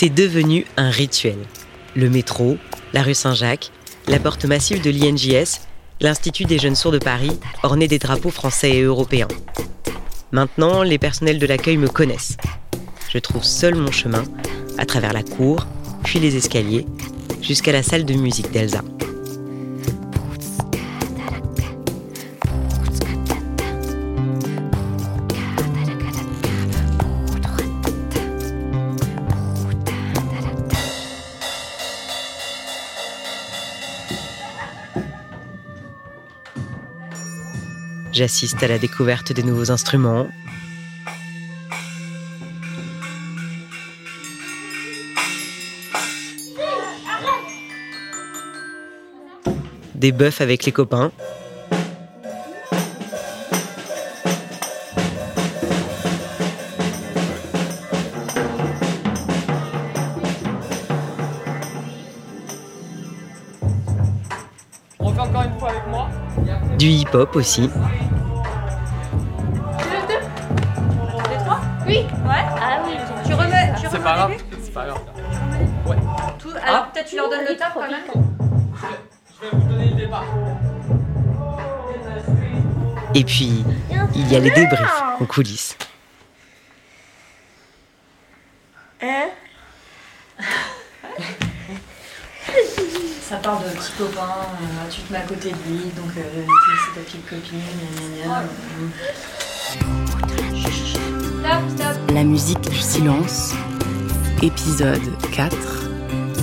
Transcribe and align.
C'est 0.00 0.10
devenu 0.10 0.64
un 0.76 0.90
rituel. 0.90 1.38
Le 1.96 2.08
métro, 2.08 2.56
la 2.92 3.02
rue 3.02 3.14
Saint-Jacques, 3.14 3.72
la 4.06 4.20
porte 4.20 4.44
massive 4.44 4.80
de 4.80 4.90
l'INJS, 4.90 5.62
l'Institut 6.00 6.44
des 6.44 6.60
jeunes 6.60 6.76
sourds 6.76 6.92
de 6.92 7.00
Paris, 7.00 7.36
orné 7.64 7.88
des 7.88 7.98
drapeaux 7.98 8.30
français 8.30 8.76
et 8.76 8.82
européens. 8.82 9.26
Maintenant, 10.30 10.84
les 10.84 10.98
personnels 10.98 11.40
de 11.40 11.46
l'accueil 11.46 11.78
me 11.78 11.88
connaissent. 11.88 12.36
Je 13.12 13.18
trouve 13.18 13.42
seul 13.42 13.74
mon 13.74 13.90
chemin, 13.90 14.22
à 14.78 14.86
travers 14.86 15.12
la 15.12 15.24
cour, 15.24 15.66
puis 16.04 16.20
les 16.20 16.36
escaliers, 16.36 16.86
jusqu'à 17.42 17.72
la 17.72 17.82
salle 17.82 18.04
de 18.04 18.14
musique 18.14 18.52
d'Elsa. 18.52 18.82
J'assiste 38.18 38.60
à 38.64 38.66
la 38.66 38.80
découverte 38.80 39.32
des 39.32 39.44
nouveaux 39.44 39.70
instruments. 39.70 40.26
Des 49.94 50.10
bœufs 50.10 50.40
avec 50.40 50.64
les 50.64 50.72
copains. 50.72 51.12
Du 66.78 66.86
hip-hop 66.88 67.34
aussi. 67.36 67.68
Oui. 71.86 71.96
Ouais. 71.96 72.06
Ah 72.28 72.82
oui. 72.86 72.92
Tu 73.26 73.32
remets. 73.34 73.72
Tu 73.74 73.80
C'est 73.82 73.86
remets 73.88 74.04
pas 74.04 74.12
au 74.12 74.28
grave. 74.28 74.32
C'est 74.62 74.72
pas 74.74 74.86
grave. 74.86 75.00
Tout- 76.38 76.50
Alors 76.62 76.84
Ah. 76.86 76.90
peut-être 76.92 77.08
tu 77.08 77.16
leur 77.16 77.28
donnes 77.30 77.46
le 77.48 77.56
temps 77.56 77.64
quand 77.74 77.80
même. 77.80 77.94
Je 78.06 79.46
vais 79.46 79.50
vous 79.52 79.68
donner 79.68 79.88
le 79.90 79.94
départ. 79.96 80.24
Et 83.14 83.24
puis, 83.24 83.64
il 84.14 84.32
y 84.32 84.36
a 84.36 84.40
les 84.40 84.50
débriefs 84.50 85.02
en 85.20 85.24
coulisses. 85.24 85.76
Ça 93.28 93.36
part 93.36 93.60
de 93.60 93.68
petit 93.68 93.92
copain, 93.98 94.22
euh, 94.22 94.90
tu 94.90 95.02
te 95.02 95.12
mets 95.12 95.18
à 95.18 95.22
côté 95.22 95.50
de 95.50 95.70
lui, 95.70 95.80
donc 95.94 96.16
euh, 96.16 96.22
c'est 96.86 96.98
ta 96.98 97.04
petite 97.04 97.28
copine, 97.28 97.60
gna, 98.16 98.24
gna, 98.24 98.42
gna. 98.42 98.48
Stop, 101.42 101.62
stop. 101.76 102.10
La 102.14 102.24
musique 102.24 102.60
du 102.62 102.78
silence. 102.78 103.52
Épisode 104.40 105.02
4. 105.32 105.54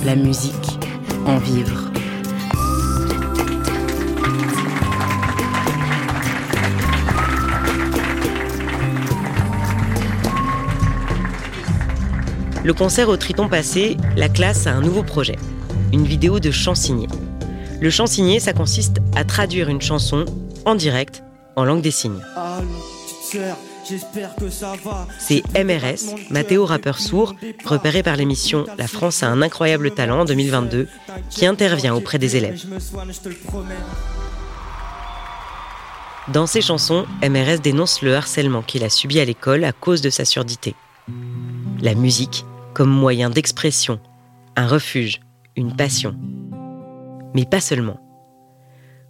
La 0.04 0.14
musique 0.14 0.78
en 1.26 1.38
vivre. 1.38 1.90
Le 12.62 12.72
concert 12.74 13.08
au 13.08 13.16
Triton 13.16 13.48
passé, 13.48 13.96
la 14.16 14.28
classe 14.28 14.68
a 14.68 14.70
un 14.70 14.82
nouveau 14.82 15.02
projet. 15.02 15.36
Une 15.96 16.04
vidéo 16.04 16.40
de 16.40 16.50
chant 16.50 16.74
signé. 16.74 17.08
Le 17.80 17.88
chant 17.88 18.06
signé, 18.06 18.38
ça 18.38 18.52
consiste 18.52 18.98
à 19.14 19.24
traduire 19.24 19.70
une 19.70 19.80
chanson 19.80 20.26
en 20.66 20.74
direct 20.74 21.22
en 21.56 21.64
langue 21.64 21.80
des 21.80 21.90
signes. 21.90 22.20
C'est 25.18 25.42
MRS, 25.54 26.14
Mathéo 26.28 26.66
rappeur 26.66 26.98
sourd, 26.98 27.34
repéré 27.64 28.02
par 28.02 28.16
l'émission 28.16 28.66
La 28.76 28.88
France 28.88 29.22
a 29.22 29.28
un 29.28 29.40
incroyable 29.40 29.90
talent 29.90 30.20
en 30.20 30.24
2022, 30.26 30.86
qui 31.30 31.46
intervient 31.46 31.94
auprès 31.94 32.18
des 32.18 32.36
élèves. 32.36 32.62
Dans 36.28 36.46
ses 36.46 36.60
chansons, 36.60 37.06
MRS 37.22 37.60
dénonce 37.62 38.02
le 38.02 38.14
harcèlement 38.14 38.60
qu'il 38.60 38.84
a 38.84 38.90
subi 38.90 39.18
à 39.18 39.24
l'école 39.24 39.64
à 39.64 39.72
cause 39.72 40.02
de 40.02 40.10
sa 40.10 40.26
surdité. 40.26 40.74
La 41.80 41.94
musique 41.94 42.44
comme 42.74 42.90
moyen 42.90 43.30
d'expression, 43.30 43.98
un 44.56 44.66
refuge, 44.66 45.20
une 45.56 45.74
passion. 45.74 46.14
Mais 47.34 47.44
pas 47.44 47.60
seulement. 47.60 48.00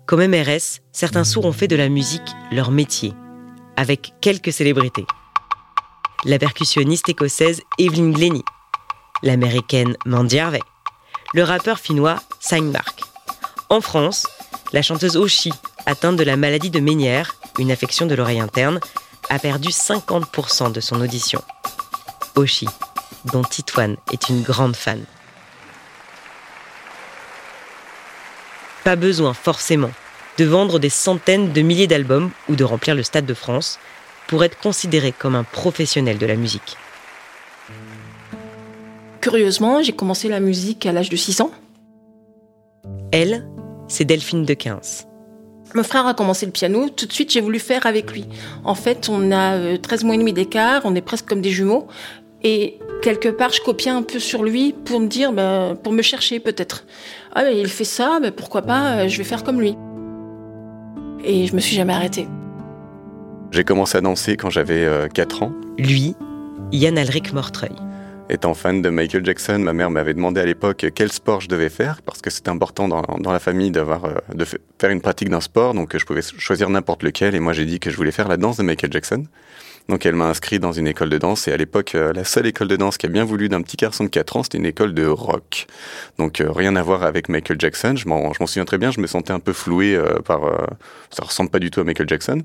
Comme 0.06 0.24
MRS, 0.24 0.80
certains 0.92 1.24
sourds 1.24 1.46
ont 1.46 1.52
fait 1.52 1.68
de 1.68 1.76
la 1.76 1.88
musique 1.88 2.30
leur 2.52 2.70
métier, 2.70 3.12
avec 3.76 4.14
quelques 4.20 4.52
célébrités. 4.52 5.06
La 6.24 6.38
percussionniste 6.38 7.08
écossaise 7.08 7.60
Evelyn 7.78 8.10
Glennie, 8.10 8.44
l'américaine 9.22 9.96
Mandy 10.06 10.38
Harvey, 10.38 10.62
le 11.34 11.42
rappeur 11.42 11.78
finnois 11.78 12.20
Mark. 12.62 13.02
En 13.68 13.80
France, 13.80 14.26
la 14.72 14.82
chanteuse 14.82 15.16
Oshi, 15.16 15.52
atteinte 15.86 16.16
de 16.16 16.22
la 16.22 16.36
maladie 16.36 16.70
de 16.70 16.80
Ménière, 16.80 17.34
une 17.58 17.72
affection 17.72 18.06
de 18.06 18.14
l'oreille 18.14 18.40
interne, 18.40 18.80
a 19.28 19.38
perdu 19.40 19.68
50% 19.70 20.72
de 20.72 20.80
son 20.80 21.00
audition. 21.00 21.42
Oshi, 22.36 22.68
dont 23.32 23.42
Titoine 23.42 23.96
est 24.12 24.28
une 24.28 24.42
grande 24.42 24.76
fan. 24.76 25.04
Pas 28.86 28.94
besoin 28.94 29.34
forcément 29.34 29.90
de 30.38 30.44
vendre 30.44 30.78
des 30.78 30.90
centaines 30.90 31.52
de 31.52 31.60
milliers 31.60 31.88
d'albums 31.88 32.30
ou 32.48 32.54
de 32.54 32.62
remplir 32.62 32.94
le 32.94 33.02
Stade 33.02 33.26
de 33.26 33.34
France 33.34 33.80
pour 34.28 34.44
être 34.44 34.60
considéré 34.60 35.10
comme 35.10 35.34
un 35.34 35.42
professionnel 35.42 36.18
de 36.18 36.26
la 36.26 36.36
musique. 36.36 36.76
Curieusement, 39.20 39.82
j'ai 39.82 39.92
commencé 39.92 40.28
la 40.28 40.38
musique 40.38 40.86
à 40.86 40.92
l'âge 40.92 41.10
de 41.10 41.16
6 41.16 41.40
ans. 41.40 41.50
Elle, 43.10 43.48
c'est 43.88 44.04
Delphine 44.04 44.44
de 44.44 44.54
15. 44.54 45.08
Mon 45.74 45.82
frère 45.82 46.06
a 46.06 46.14
commencé 46.14 46.46
le 46.46 46.52
piano, 46.52 46.88
tout 46.88 47.06
de 47.06 47.12
suite 47.12 47.32
j'ai 47.32 47.40
voulu 47.40 47.58
faire 47.58 47.86
avec 47.86 48.12
lui. 48.12 48.24
En 48.62 48.76
fait, 48.76 49.08
on 49.08 49.32
a 49.32 49.56
euh, 49.56 49.78
13 49.78 50.04
mois 50.04 50.14
et 50.14 50.18
demi 50.18 50.32
d'écart, 50.32 50.82
on 50.84 50.94
est 50.94 51.00
presque 51.00 51.26
comme 51.26 51.40
des 51.40 51.50
jumeaux. 51.50 51.88
Et 52.48 52.78
quelque 53.02 53.28
part, 53.28 53.52
je 53.52 53.60
copiais 53.60 53.90
un 53.90 54.02
peu 54.02 54.20
sur 54.20 54.44
lui 54.44 54.72
pour 54.84 55.00
me 55.00 55.08
dire, 55.08 55.32
ben, 55.32 55.76
pour 55.82 55.92
me 55.92 56.00
chercher 56.00 56.38
peut-être. 56.38 56.84
Ah, 57.34 57.42
ben, 57.42 57.50
il 57.56 57.66
fait 57.66 57.82
ça, 57.82 58.20
ben, 58.22 58.30
pourquoi 58.30 58.62
pas, 58.62 58.98
euh, 58.98 59.08
je 59.08 59.18
vais 59.18 59.24
faire 59.24 59.42
comme 59.42 59.60
lui. 59.60 59.74
Et 61.24 61.46
je 61.48 61.56
me 61.56 61.60
suis 61.60 61.74
jamais 61.74 61.92
arrêtée. 61.92 62.28
J'ai 63.50 63.64
commencé 63.64 63.98
à 63.98 64.00
danser 64.00 64.36
quand 64.36 64.48
j'avais 64.48 64.84
euh, 64.84 65.08
4 65.08 65.42
ans. 65.42 65.52
Lui, 65.76 66.14
Yann 66.70 66.96
Alric 66.96 67.32
Mortreuil. 67.32 67.72
Étant 68.30 68.54
fan 68.54 68.80
de 68.80 68.90
Michael 68.90 69.24
Jackson, 69.24 69.58
ma 69.58 69.72
mère 69.72 69.90
m'avait 69.90 70.14
demandé 70.14 70.40
à 70.40 70.46
l'époque 70.46 70.86
quel 70.94 71.10
sport 71.10 71.40
je 71.40 71.48
devais 71.48 71.68
faire, 71.68 72.00
parce 72.02 72.20
que 72.22 72.30
c'était 72.30 72.50
important 72.50 72.86
dans, 72.86 73.02
dans 73.18 73.32
la 73.32 73.40
famille 73.40 73.72
d'avoir, 73.72 74.04
euh, 74.04 74.14
de 74.34 74.44
fa- 74.44 74.56
faire 74.80 74.90
une 74.90 75.00
pratique 75.00 75.30
d'un 75.30 75.40
sport, 75.40 75.74
donc 75.74 75.96
euh, 75.96 75.98
je 75.98 76.04
pouvais 76.06 76.22
choisir 76.22 76.70
n'importe 76.70 77.02
lequel, 77.02 77.34
et 77.34 77.40
moi 77.40 77.52
j'ai 77.52 77.64
dit 77.64 77.80
que 77.80 77.90
je 77.90 77.96
voulais 77.96 78.12
faire 78.12 78.28
la 78.28 78.36
danse 78.36 78.56
de 78.56 78.62
Michael 78.62 78.92
Jackson. 78.92 79.24
Donc 79.88 80.04
elle 80.04 80.16
m'a 80.16 80.26
inscrit 80.26 80.58
dans 80.58 80.72
une 80.72 80.88
école 80.88 81.10
de 81.10 81.18
danse, 81.18 81.46
et 81.46 81.52
à 81.52 81.56
l'époque, 81.56 81.94
euh, 81.94 82.12
la 82.12 82.24
seule 82.24 82.46
école 82.46 82.66
de 82.68 82.76
danse 82.76 82.98
qui 82.98 83.06
a 83.06 83.08
bien 83.08 83.24
voulu 83.24 83.48
d'un 83.48 83.62
petit 83.62 83.76
garçon 83.76 84.02
de 84.04 84.08
4 84.08 84.36
ans, 84.36 84.42
c'était 84.42 84.58
une 84.58 84.66
école 84.66 84.94
de 84.94 85.06
rock. 85.06 85.66
Donc 86.18 86.40
euh, 86.40 86.50
rien 86.50 86.74
à 86.74 86.82
voir 86.82 87.04
avec 87.04 87.28
Michael 87.28 87.60
Jackson, 87.60 87.94
je 87.96 88.08
m'en, 88.08 88.32
je 88.32 88.38
m'en 88.40 88.46
souviens 88.46 88.64
très 88.64 88.78
bien, 88.78 88.90
je 88.90 89.00
me 89.00 89.06
sentais 89.06 89.32
un 89.32 89.38
peu 89.40 89.52
floué 89.52 89.94
euh, 89.94 90.18
par... 90.24 90.44
euh, 90.44 90.56
ça 91.10 91.22
ressemble 91.24 91.50
pas 91.50 91.60
du 91.60 91.70
tout 91.70 91.80
à 91.80 91.84
Michael 91.84 92.08
Jackson. 92.08 92.42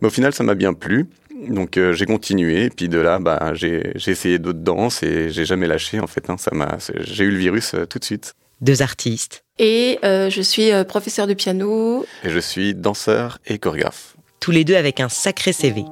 Mais 0.00 0.08
au 0.08 0.10
final, 0.10 0.32
ça 0.32 0.44
m'a 0.44 0.54
bien 0.54 0.72
plu. 0.72 1.06
Donc 1.48 1.76
euh, 1.76 1.92
j'ai 1.92 2.06
continué, 2.06 2.64
et 2.64 2.70
puis 2.70 2.88
de 2.88 2.98
là, 2.98 3.18
bah, 3.20 3.52
j'ai 3.54 3.92
j'ai 3.94 4.10
essayé 4.10 4.38
d'autres 4.40 4.58
danses 4.58 5.04
et 5.04 5.30
j'ai 5.30 5.44
jamais 5.44 5.68
lâché 5.68 6.00
en 6.00 6.06
fait. 6.08 6.30
Hein, 6.30 6.36
ça 6.36 6.50
m'a, 6.52 6.78
j'ai 6.98 7.22
eu 7.24 7.30
le 7.30 7.36
virus 7.38 7.74
euh, 7.74 7.84
tout 7.86 7.98
de 8.00 8.04
suite. 8.04 8.34
Deux 8.60 8.82
artistes, 8.82 9.44
Et 9.60 10.00
euh, 10.04 10.30
je 10.30 10.42
suis 10.42 10.72
euh, 10.72 10.82
professeur 10.82 11.28
de 11.28 11.34
piano. 11.34 12.04
Et 12.24 12.30
je 12.30 12.40
suis 12.40 12.74
danseur 12.74 13.38
et 13.46 13.58
chorégraphe. 13.58 14.16
tous 14.40 14.50
les 14.50 14.64
deux 14.64 14.74
avec 14.74 14.98
un 14.98 15.08
sacré 15.08 15.52
CV. 15.52 15.84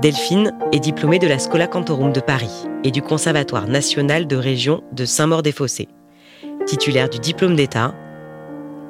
Delphine 0.00 0.52
est 0.72 0.80
diplômée 0.80 1.18
de 1.18 1.26
la 1.26 1.38
Scola 1.38 1.66
Cantorum 1.66 2.12
de 2.12 2.20
Paris 2.20 2.66
et 2.84 2.90
du 2.90 3.00
Conservatoire 3.00 3.66
national 3.66 4.26
de 4.26 4.36
région 4.36 4.84
de 4.92 5.06
Saint-Maur-des-Fossés, 5.06 5.88
titulaire 6.66 7.08
du 7.08 7.18
diplôme 7.18 7.56
d'État 7.56 7.94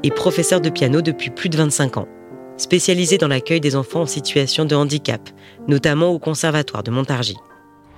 et 0.02 0.10
professeur 0.10 0.60
de 0.60 0.68
piano 0.68 1.02
depuis 1.02 1.30
plus 1.30 1.48
de 1.48 1.56
25 1.58 1.98
ans, 1.98 2.08
spécialisée 2.56 3.18
dans 3.18 3.28
l'accueil 3.28 3.60
des 3.60 3.76
enfants 3.76 4.00
en 4.00 4.06
situation 4.06 4.64
de 4.64 4.74
handicap, 4.74 5.20
notamment 5.68 6.08
au 6.08 6.18
Conservatoire 6.18 6.82
de 6.82 6.90
Montargis. 6.90 7.36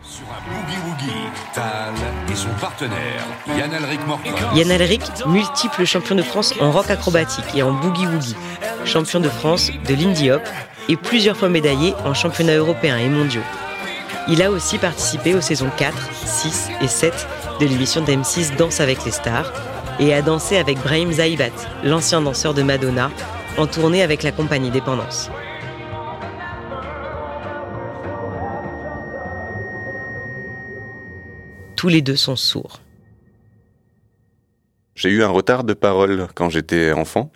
Sur 0.02 0.26
un 0.26 0.66
Boogie 0.66 0.78
Woogie, 0.86 1.28
Tal 1.54 1.94
et 2.30 2.36
son 2.36 2.50
partenaire, 2.60 3.24
Yann 3.58 3.72
Alric. 3.72 4.00
Yann 4.54 4.70
Alric, 4.70 5.02
multiple 5.26 5.86
champion 5.86 6.14
de 6.14 6.22
France 6.22 6.52
en 6.60 6.70
rock 6.70 6.90
acrobatique 6.90 7.54
et 7.54 7.62
en 7.62 7.72
boogie-woogie, 7.72 8.36
champion 8.84 9.20
de 9.20 9.30
France 9.30 9.70
de 9.88 9.94
l'Indie 9.94 10.30
Hop 10.30 10.42
et 10.88 10.96
plusieurs 10.96 11.36
fois 11.36 11.48
médaillé 11.48 11.94
en 12.04 12.14
championnats 12.14 12.56
européens 12.56 12.98
et 12.98 13.08
mondiaux. 13.08 13.42
Il 14.28 14.42
a 14.42 14.50
aussi 14.50 14.78
participé 14.78 15.34
aux 15.34 15.40
saisons 15.40 15.70
4, 15.76 15.96
6 16.12 16.70
et 16.82 16.88
7 16.88 17.26
de 17.60 17.66
l'émission 17.66 18.02
d'M6 18.02 18.56
Danse 18.56 18.80
avec 18.80 19.04
les 19.04 19.10
stars 19.10 19.52
et 20.00 20.14
a 20.14 20.22
dansé 20.22 20.56
avec 20.56 20.78
Brahim 20.78 21.12
Zaïbat, 21.12 21.50
l'ancien 21.82 22.20
danseur 22.20 22.54
de 22.54 22.62
Madonna, 22.62 23.10
en 23.56 23.66
tournée 23.66 24.02
avec 24.02 24.22
la 24.22 24.32
compagnie 24.32 24.70
Dépendance. 24.70 25.30
Tous 31.74 31.88
les 31.88 32.02
deux 32.02 32.16
sont 32.16 32.36
sourds. 32.36 32.80
J'ai 34.94 35.10
eu 35.10 35.22
un 35.22 35.28
retard 35.28 35.62
de 35.62 35.74
parole 35.74 36.26
quand 36.34 36.50
j'étais 36.50 36.92
enfant. 36.92 37.30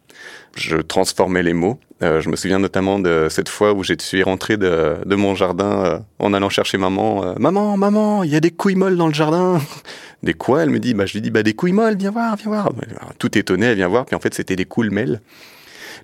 Je 0.55 0.77
transformais 0.77 1.43
les 1.43 1.55
mots. 1.55 1.79
Euh, 2.03 2.21
je 2.21 2.29
me 2.29 2.37
souviens 2.37 2.59
notamment 2.59 2.99
de 2.99 3.29
cette 3.31 3.49
fois 3.49 3.73
où 3.73 3.85
je 3.85 3.95
suis 3.99 4.23
rentré 4.23 4.57
de, 4.57 5.15
mon 5.15 5.35
jardin 5.35 5.85
euh, 5.85 5.99
en 6.19 6.35
allant 6.35 6.51
chercher 6.51 6.79
maman. 6.79 7.25
Euh, 7.25 7.35
maman, 7.39 7.77
maman, 7.77 8.23
il 8.25 8.31
y 8.31 8.37
a 8.37 8.41
des 8.41 8.51
couilles 8.51 8.75
molles 8.75 8.97
dans 8.97 9.07
le 9.07 9.15
jardin. 9.15 9.61
Des 10.23 10.35
quoi? 10.35 10.63
Elle 10.63 10.71
me 10.71 10.79
dit. 10.79 10.95
Bah, 10.95 11.05
je 11.05 11.15
lui 11.15 11.21
dis, 11.21 11.31
bah 11.31 11.43
des 11.43 11.55
couilles 11.55 11.73
molles. 11.73 11.97
Viens 11.97 12.13
voir, 12.13 12.37
viens 12.37 12.49
voir. 12.49 12.71
Tout 13.19 13.37
étonné, 13.37 13.67
elle 13.67 13.77
vient 13.77 13.89
voir. 13.89 14.07
Puis 14.07 14.15
en 14.15 14.21
fait, 14.21 14.33
c'était 14.35 14.55
des 14.55 14.67
coulmelles. 14.67 15.21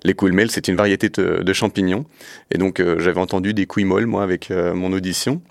Les 0.03 0.13
coulmelles, 0.13 0.51
c'est 0.51 0.67
une 0.67 0.75
variété 0.75 1.07
de, 1.07 1.41
de, 1.41 1.53
champignons. 1.53 2.03
Et 2.51 2.57
donc, 2.57 2.83
j'avais 2.97 3.21
entendu 3.21 3.53
des 3.53 3.65
couilles 3.65 3.85
molles, 3.85 4.07
moi, 4.07 4.21
avec 4.21 4.49
mon 4.49 4.91
audition. 4.91 5.41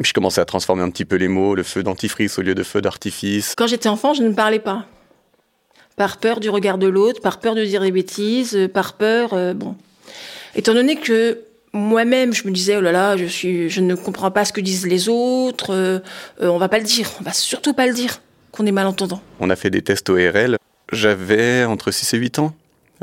Je 0.00 0.12
commençais 0.12 0.40
à 0.40 0.44
transformer 0.44 0.82
un 0.82 0.90
petit 0.90 1.04
peu 1.04 1.16
les 1.16 1.26
mots, 1.26 1.56
le 1.56 1.64
feu 1.64 1.82
dentifrice 1.82 2.38
au 2.38 2.42
lieu 2.42 2.54
de 2.54 2.62
feu 2.62 2.80
d'artifice. 2.80 3.54
Quand 3.56 3.66
j'étais 3.66 3.88
enfant, 3.88 4.14
je 4.14 4.22
ne 4.22 4.32
parlais 4.32 4.60
pas 4.60 4.86
par 5.96 6.16
peur 6.18 6.40
du 6.40 6.50
regard 6.50 6.78
de 6.78 6.86
l'autre, 6.86 7.20
par 7.20 7.38
peur 7.38 7.54
de 7.54 7.64
dire 7.64 7.80
des 7.80 7.92
bêtises, 7.92 8.56
euh, 8.56 8.68
par 8.68 8.94
peur, 8.94 9.32
euh, 9.32 9.54
bon. 9.54 9.76
Étant 10.56 10.74
donné 10.74 10.96
que 10.96 11.40
moi-même, 11.72 12.32
je 12.32 12.46
me 12.46 12.52
disais, 12.52 12.76
oh 12.76 12.80
là 12.80 12.92
là, 12.92 13.16
je 13.16 13.24
suis, 13.24 13.68
je 13.68 13.80
ne 13.80 13.94
comprends 13.94 14.30
pas 14.30 14.44
ce 14.44 14.52
que 14.52 14.60
disent 14.60 14.86
les 14.86 15.08
autres, 15.08 15.70
euh, 15.70 15.98
on 16.40 16.58
va 16.58 16.68
pas 16.68 16.78
le 16.78 16.84
dire, 16.84 17.10
on 17.20 17.24
va 17.24 17.32
surtout 17.32 17.74
pas 17.74 17.86
le 17.86 17.94
dire, 17.94 18.20
qu'on 18.52 18.66
est 18.66 18.72
malentendant. 18.72 19.20
On 19.40 19.50
a 19.50 19.56
fait 19.56 19.70
des 19.70 19.82
tests 19.82 20.08
ORL. 20.08 20.56
J'avais 20.92 21.64
entre 21.64 21.90
6 21.90 22.14
et 22.14 22.18
8 22.18 22.38
ans, 22.38 22.54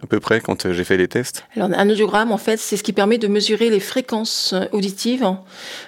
à 0.01 0.05
peu 0.05 0.19
près, 0.19 0.39
quand 0.39 0.71
j'ai 0.71 0.83
fait 0.83 0.95
les 0.95 1.07
tests. 1.07 1.44
Alors, 1.55 1.69
un 1.73 1.89
audiogramme, 1.89 2.31
en 2.31 2.37
fait, 2.37 2.57
c'est 2.57 2.77
ce 2.77 2.83
qui 2.83 2.94
permet 2.94 3.17
de 3.17 3.27
mesurer 3.27 3.69
les 3.69 3.81
fréquences 3.81 4.53
auditives 4.71 5.25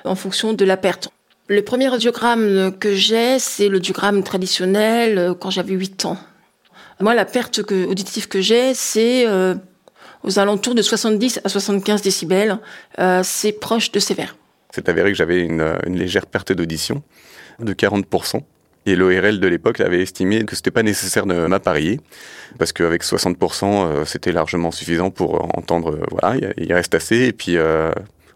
en 0.03 0.15
fonction 0.15 0.53
de 0.53 0.65
la 0.65 0.75
perte. 0.75 1.09
Le 1.47 1.61
premier 1.61 1.89
audiogramme 1.89 2.73
que 2.77 2.93
j'ai, 2.93 3.37
c'est 3.39 3.69
l'audiogramme 3.69 4.23
traditionnel 4.23 5.33
quand 5.39 5.51
j'avais 5.51 5.75
8 5.75 6.05
ans. 6.05 6.17
Moi, 7.03 7.15
la 7.15 7.25
perte 7.25 7.59
auditive 7.59 8.29
que 8.29 8.39
j'ai, 8.39 8.73
c'est 8.73 9.27
euh, 9.27 9.55
aux 10.23 10.39
alentours 10.39 10.73
de 10.73 10.81
70 10.81 11.41
à 11.43 11.49
75 11.49 12.01
décibels. 12.01 12.59
Euh, 12.97 13.19
c'est 13.25 13.51
proche 13.51 13.91
de 13.91 13.99
sévère. 13.99 14.37
C'est 14.73 14.87
avéré 14.87 15.11
que 15.11 15.17
j'avais 15.17 15.41
une, 15.41 15.77
légère 15.85 16.25
perte 16.25 16.53
d'audition 16.53 17.03
de 17.59 17.73
40%. 17.73 18.39
Et 18.85 18.95
l'ORL 18.95 19.41
de 19.41 19.47
l'époque 19.47 19.81
avait 19.81 20.01
estimé 20.01 20.45
que 20.45 20.55
c'était 20.55 20.71
pas 20.71 20.81
nécessaire 20.81 21.25
de 21.25 21.45
m'appareiller 21.45 21.99
parce 22.57 22.71
qu'avec 22.71 23.03
60%, 23.03 23.65
euh, 23.65 24.05
c'était 24.05 24.31
largement 24.31 24.71
suffisant 24.71 25.09
pour 25.11 25.43
entendre. 25.57 25.99
voilà, 26.09 26.37
il 26.55 26.73
reste 26.73 26.95
assez. 26.95 27.25
Et 27.25 27.33
puis 27.33 27.57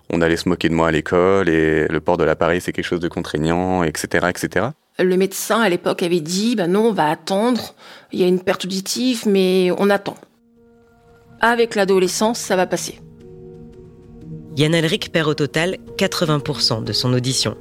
on 0.09 0.21
allait 0.21 0.35
se 0.35 0.49
moquer 0.49 0.67
de 0.67 0.73
moi 0.73 0.89
à 0.89 0.91
l'école 0.91 1.47
et 1.47 1.87
le 1.87 1.99
port 2.01 2.17
de 2.17 2.25
l'appareil 2.25 2.59
c'est 2.59 2.73
quelque 2.73 2.85
chose 2.85 2.99
de 2.99 3.07
contraignant, 3.07 3.83
etc., 3.83 4.27
etc 4.29 4.67
le 4.99 5.17
médecin 5.17 5.61
à 5.61 5.69
l'époque 5.69 6.03
avait 6.03 6.21
dit 6.21 6.55
ben 6.55 6.67
non, 6.67 6.87
on 6.87 6.93
va 6.93 7.09
attendre, 7.09 7.75
il 8.11 8.19
y 8.19 8.23
a 8.23 8.27
une 8.27 8.39
perte 8.39 8.65
auditive, 8.65 9.23
mais 9.27 9.69
on 9.77 9.89
attend. 9.89 10.17
Avec 11.39 11.75
l'adolescence, 11.75 12.39
ça 12.39 12.55
va 12.55 12.65
passer. 12.65 12.99
Yann 14.55 14.73
Elric 14.73 15.11
perd 15.11 15.27
au 15.27 15.33
total 15.35 15.77
80% 15.97 16.83
de 16.83 16.93
son 16.93 17.13
audition. 17.13 17.55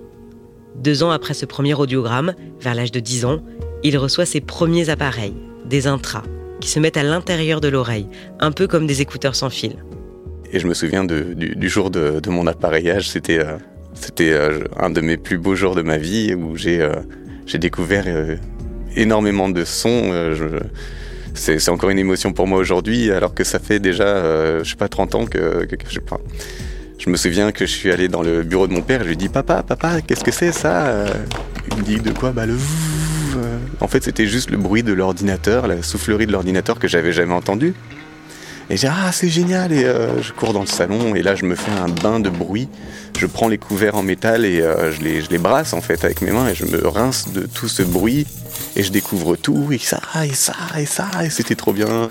Deux 0.76 1.02
ans 1.02 1.10
après 1.10 1.34
ce 1.34 1.44
premier 1.44 1.74
audiogramme, 1.74 2.34
vers 2.60 2.74
l'âge 2.74 2.92
de 2.92 3.00
10 3.00 3.26
ans, 3.26 3.42
il 3.82 3.98
reçoit 3.98 4.26
ses 4.26 4.40
premiers 4.40 4.88
appareils, 4.88 5.34
des 5.66 5.86
intras, 5.86 6.22
qui 6.60 6.68
se 6.68 6.80
mettent 6.80 6.96
à 6.96 7.02
l'intérieur 7.02 7.60
de 7.60 7.68
l'oreille, 7.68 8.08
un 8.40 8.50
peu 8.50 8.66
comme 8.66 8.86
des 8.86 9.02
écouteurs 9.02 9.34
sans 9.34 9.50
fil. 9.50 9.76
Et 10.52 10.58
je 10.58 10.66
me 10.66 10.74
souviens 10.74 11.04
du, 11.04 11.68
jour 11.68 11.90
de, 11.90 12.20
mon 12.28 12.46
appareillage, 12.46 13.10
c'était 13.10 13.38
euh, 13.38 13.58
euh, 14.20 14.64
un 14.78 14.90
de 14.90 15.00
mes 15.00 15.16
plus 15.16 15.38
beaux 15.38 15.54
jours 15.54 15.74
de 15.74 15.82
ma 15.82 15.98
vie 15.98 16.34
où 16.34 16.56
j'ai 16.56 16.80
euh, 16.80 16.94
j'ai 17.46 17.58
découvert 17.58 18.04
euh, 18.06 18.36
énormément 18.96 19.48
de 19.48 19.64
sons. 19.64 20.10
Euh, 20.12 20.60
c'est 21.34 21.68
encore 21.68 21.90
une 21.90 21.98
émotion 21.98 22.32
pour 22.32 22.46
moi 22.46 22.58
aujourd'hui, 22.58 23.10
alors 23.10 23.34
que 23.34 23.44
ça 23.44 23.58
fait 23.58 23.78
déjà, 23.78 24.04
euh, 24.04 24.64
je 24.64 24.70
sais 24.70 24.76
pas, 24.76 24.88
30 24.88 25.14
ans 25.14 25.26
que, 25.26 25.66
je 25.88 25.94
sais 25.94 26.00
pas. 26.00 26.18
Je 26.98 27.10
me 27.10 27.16
souviens 27.16 27.52
que 27.52 27.66
je 27.66 27.72
suis 27.72 27.92
allé 27.92 28.08
dans 28.08 28.22
le 28.22 28.42
bureau 28.42 28.66
de 28.66 28.72
mon 28.72 28.80
père 28.80 29.02
et 29.02 29.04
je 29.04 29.08
lui 29.10 29.16
dis 29.16 29.28
Papa, 29.28 29.62
papa, 29.62 30.00
qu'est-ce 30.00 30.24
que 30.24 30.32
c'est 30.32 30.50
ça? 30.50 31.06
Il 31.70 31.76
me 31.76 31.82
dit 31.82 32.00
De 32.00 32.10
quoi? 32.10 32.32
Bah 32.32 32.46
le 32.46 32.56
En 33.80 33.86
fait, 33.86 34.02
c'était 34.02 34.26
juste 34.26 34.50
le 34.50 34.56
bruit 34.56 34.82
de 34.82 34.94
l'ordinateur, 34.94 35.66
la 35.66 35.82
soufflerie 35.82 36.26
de 36.26 36.32
l'ordinateur 36.32 36.78
que 36.78 36.88
j'avais 36.88 37.12
jamais 37.12 37.34
entendu. 37.34 37.74
Et 38.68 38.76
j'ai 38.76 38.88
ah 38.88 39.12
c'est 39.12 39.28
génial 39.28 39.72
et 39.72 39.84
euh, 39.84 40.20
je 40.20 40.32
cours 40.32 40.52
dans 40.52 40.60
le 40.60 40.66
salon 40.66 41.14
et 41.14 41.22
là 41.22 41.36
je 41.36 41.44
me 41.44 41.54
fais 41.54 41.70
un 41.70 41.88
bain 41.88 42.18
de 42.18 42.30
bruit. 42.30 42.68
Je 43.16 43.26
prends 43.26 43.46
les 43.48 43.58
couverts 43.58 43.94
en 43.94 44.02
métal 44.02 44.44
et 44.44 44.60
euh, 44.60 44.90
je, 44.90 45.00
les, 45.02 45.22
je 45.22 45.30
les 45.30 45.38
brasse 45.38 45.72
en 45.72 45.80
fait 45.80 46.04
avec 46.04 46.20
mes 46.20 46.32
mains 46.32 46.48
et 46.48 46.54
je 46.54 46.66
me 46.66 46.86
rince 46.86 47.32
de 47.32 47.46
tout 47.46 47.68
ce 47.68 47.82
bruit 47.84 48.26
et 48.74 48.82
je 48.82 48.90
découvre 48.90 49.36
tout 49.36 49.68
et 49.70 49.78
ça 49.78 50.00
et 50.24 50.34
ça 50.34 50.54
et 50.76 50.84
ça 50.84 51.06
et 51.22 51.30
c'était 51.30 51.54
trop 51.54 51.72
bien. 51.72 52.10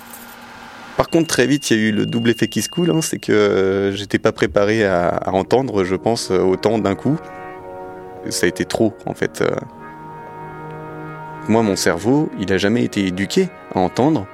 Par 0.96 1.08
contre 1.10 1.26
très 1.26 1.46
vite 1.46 1.70
il 1.70 1.76
y 1.76 1.80
a 1.80 1.82
eu 1.82 1.92
le 1.92 2.06
double 2.06 2.30
effet 2.30 2.48
qui 2.48 2.62
se 2.62 2.70
coule, 2.70 2.90
hein, 2.90 3.02
c'est 3.02 3.18
que 3.18 3.32
euh, 3.32 3.92
j'étais 3.94 4.18
pas 4.18 4.32
préparé 4.32 4.82
à, 4.86 5.08
à, 5.08 5.32
entendre 5.32 5.84
je 5.84 5.94
pense 5.94 6.30
autant 6.30 6.78
d'un 6.78 6.94
coup. 6.94 7.18
Ça 8.30 8.46
a 8.46 8.48
été 8.48 8.64
trop 8.64 8.94
en 9.04 9.12
fait. 9.12 9.44
Moi 11.48 11.62
mon 11.62 11.76
cerveau 11.76 12.30
il 12.40 12.50
a 12.50 12.56
jamais 12.56 12.82
été 12.82 13.04
éduqué 13.04 13.50
à 13.74 13.78
entendre 13.78 14.26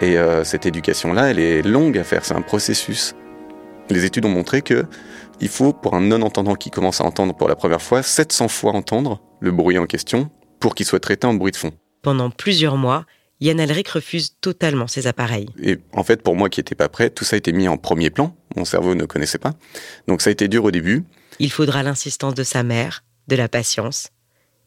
et 0.00 0.18
euh, 0.18 0.44
cette 0.44 0.66
éducation-là, 0.66 1.30
elle 1.30 1.38
est 1.38 1.62
longue 1.62 1.98
à 1.98 2.04
faire, 2.04 2.24
c'est 2.24 2.34
un 2.34 2.42
processus. 2.42 3.14
Les 3.90 4.04
études 4.04 4.24
ont 4.24 4.30
montré 4.30 4.62
que 4.62 4.86
il 5.40 5.48
faut, 5.48 5.72
pour 5.72 5.94
un 5.94 6.00
non-entendant 6.00 6.54
qui 6.54 6.70
commence 6.70 7.00
à 7.00 7.04
entendre 7.04 7.34
pour 7.34 7.48
la 7.48 7.56
première 7.56 7.82
fois, 7.82 8.02
700 8.02 8.48
fois 8.48 8.72
entendre 8.72 9.20
le 9.40 9.52
bruit 9.52 9.78
en 9.78 9.86
question 9.86 10.30
pour 10.60 10.74
qu'il 10.74 10.86
soit 10.86 11.00
traité 11.00 11.26
en 11.26 11.34
bruit 11.34 11.52
de 11.52 11.56
fond. 11.56 11.72
Pendant 12.02 12.30
plusieurs 12.30 12.76
mois, 12.76 13.04
Yann 13.40 13.60
Alric 13.60 13.88
refuse 13.88 14.36
totalement 14.40 14.86
ces 14.86 15.06
appareils. 15.06 15.48
Et 15.62 15.78
en 15.92 16.04
fait, 16.04 16.22
pour 16.22 16.36
moi 16.36 16.48
qui 16.48 16.60
n'étais 16.60 16.74
pas 16.74 16.88
prêt, 16.88 17.10
tout 17.10 17.24
ça 17.24 17.36
a 17.36 17.38
été 17.38 17.52
mis 17.52 17.68
en 17.68 17.76
premier 17.76 18.08
plan. 18.08 18.34
Mon 18.56 18.64
cerveau 18.64 18.94
ne 18.94 19.04
connaissait 19.04 19.38
pas. 19.38 19.52
Donc 20.08 20.22
ça 20.22 20.30
a 20.30 20.32
été 20.32 20.48
dur 20.48 20.64
au 20.64 20.70
début. 20.70 21.04
Il 21.38 21.52
faudra 21.52 21.82
l'insistance 21.82 22.34
de 22.34 22.44
sa 22.44 22.62
mère, 22.62 23.04
de 23.28 23.36
la 23.36 23.48
patience, 23.48 24.08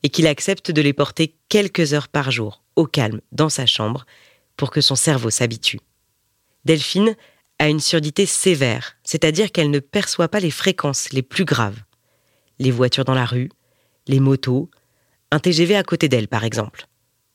et 0.04 0.10
qu'il 0.10 0.28
accepte 0.28 0.70
de 0.70 0.82
les 0.82 0.94
porter 0.94 1.36
quelques 1.50 1.94
heures 1.94 2.10
par 2.10 2.30
jour, 2.30 2.64
au 2.76 2.86
calme, 2.86 3.22
dans 3.32 3.50
sa 3.50 3.66
chambre, 3.66 4.06
pour 4.60 4.72
que 4.72 4.82
son 4.82 4.96
cerveau 4.96 5.30
s'habitue. 5.30 5.80
Delphine 6.66 7.16
a 7.60 7.70
une 7.70 7.80
surdité 7.80 8.26
sévère, 8.26 8.98
c'est-à-dire 9.06 9.54
qu'elle 9.54 9.72
ne 9.72 9.80
perçoit 9.80 10.28
pas 10.28 10.42
les 10.42 10.52
fréquences 10.52 11.14
les 11.14 11.22
plus 11.22 11.46
graves. 11.46 11.80
Les 12.60 12.70
voitures 12.70 13.06
dans 13.06 13.16
la 13.16 13.26
rue, 13.26 13.50
les 14.08 14.20
motos, 14.20 14.70
un 15.32 15.40
TGV 15.40 15.78
à 15.78 15.84
côté 15.84 16.10
d'elle 16.10 16.28
par 16.28 16.44
exemple. 16.44 16.88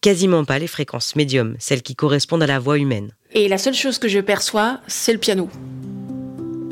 Quasiment 0.03 0.45
pas 0.45 0.59
les 0.59 0.67
fréquences 0.67 1.17
médium, 1.17 1.57
celles 1.59 1.81
qui 1.81 1.97
correspondent 1.97 2.43
à 2.43 2.47
la 2.47 2.59
voix 2.59 2.77
humaine. 2.77 3.15
Et 3.33 3.49
la 3.49 3.57
seule 3.57 3.73
chose 3.73 3.99
que 3.99 4.09
je 4.09 4.21
perçois, 4.21 4.81
c'est 4.87 5.15
le 5.15 5.19
piano. 5.19 5.49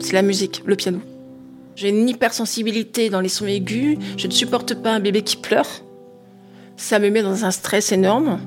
C'est 0.00 0.12
la 0.12 0.20
musique, 0.20 0.62
le 0.66 0.76
piano. 0.76 1.00
J'ai 1.76 1.88
une 1.88 2.06
hypersensibilité 2.10 3.08
dans 3.08 3.22
les 3.22 3.30
sons 3.30 3.46
aigus, 3.46 3.96
je 4.18 4.26
ne 4.26 4.32
supporte 4.32 4.74
pas 4.74 4.92
un 4.92 5.00
bébé 5.00 5.22
qui 5.22 5.38
pleure. 5.38 5.82
Ça 6.76 6.98
me 6.98 7.08
met 7.08 7.22
dans 7.22 7.46
un 7.46 7.50
stress 7.50 7.90
énorme. 7.90 8.38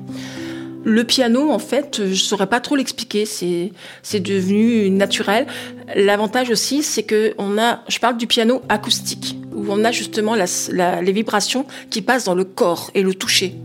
Le 0.88 1.02
piano, 1.02 1.50
en 1.50 1.58
fait, 1.58 2.00
je 2.06 2.14
saurais 2.14 2.46
pas 2.46 2.60
trop 2.60 2.76
l'expliquer. 2.76 3.26
C'est, 3.26 3.72
c'est 4.04 4.20
devenu 4.20 4.88
naturel. 4.88 5.48
L'avantage 5.96 6.48
aussi, 6.48 6.84
c'est 6.84 7.02
que 7.02 7.34
on 7.38 7.58
a, 7.58 7.80
je 7.88 7.98
parle 7.98 8.16
du 8.16 8.28
piano 8.28 8.62
acoustique, 8.68 9.36
où 9.52 9.64
on 9.68 9.82
a 9.82 9.90
justement 9.90 10.36
les 10.36 11.12
vibrations 11.12 11.66
qui 11.90 12.02
passent 12.02 12.22
dans 12.22 12.36
le 12.36 12.44
corps 12.44 12.92
et 12.94 13.02
le 13.02 13.14
toucher. 13.14 13.56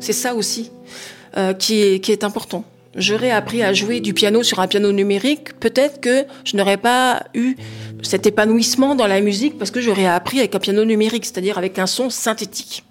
C'est 0.00 0.14
ça 0.14 0.34
aussi 0.34 0.70
euh, 1.36 1.52
qui, 1.52 2.00
qui 2.00 2.10
est 2.10 2.24
important. 2.24 2.64
J'aurais 2.96 3.30
appris 3.30 3.62
à 3.62 3.74
jouer 3.74 4.00
du 4.00 4.14
piano 4.14 4.42
sur 4.42 4.60
un 4.60 4.66
piano 4.66 4.92
numérique, 4.92 5.60
peut-être 5.60 6.00
que 6.00 6.24
je 6.42 6.56
n'aurais 6.56 6.78
pas 6.78 7.24
eu 7.34 7.54
cet 8.02 8.26
épanouissement 8.26 8.94
dans 8.94 9.06
la 9.06 9.20
musique 9.20 9.58
parce 9.58 9.70
que 9.70 9.82
j'aurais 9.82 10.06
appris 10.06 10.38
avec 10.38 10.54
un 10.54 10.58
piano 10.58 10.86
numérique, 10.86 11.26
c'est-à-dire 11.26 11.58
avec 11.58 11.78
un 11.78 11.86
son 11.86 12.08
synthétique. 12.08 12.82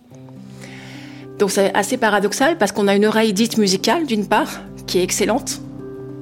Donc 1.39 1.51
c'est 1.51 1.74
assez 1.75 1.98
paradoxal 1.98 2.58
parce 2.58 2.72
qu'on 2.72 2.88
a 2.88 2.96
une 2.96 3.06
oreille 3.06 3.34
dite 3.34 3.58
musicale 3.58 4.06
d'une 4.06 4.25
part, 4.25 4.62
qui 4.88 5.00
est 5.00 5.03
excellente, 5.03 5.62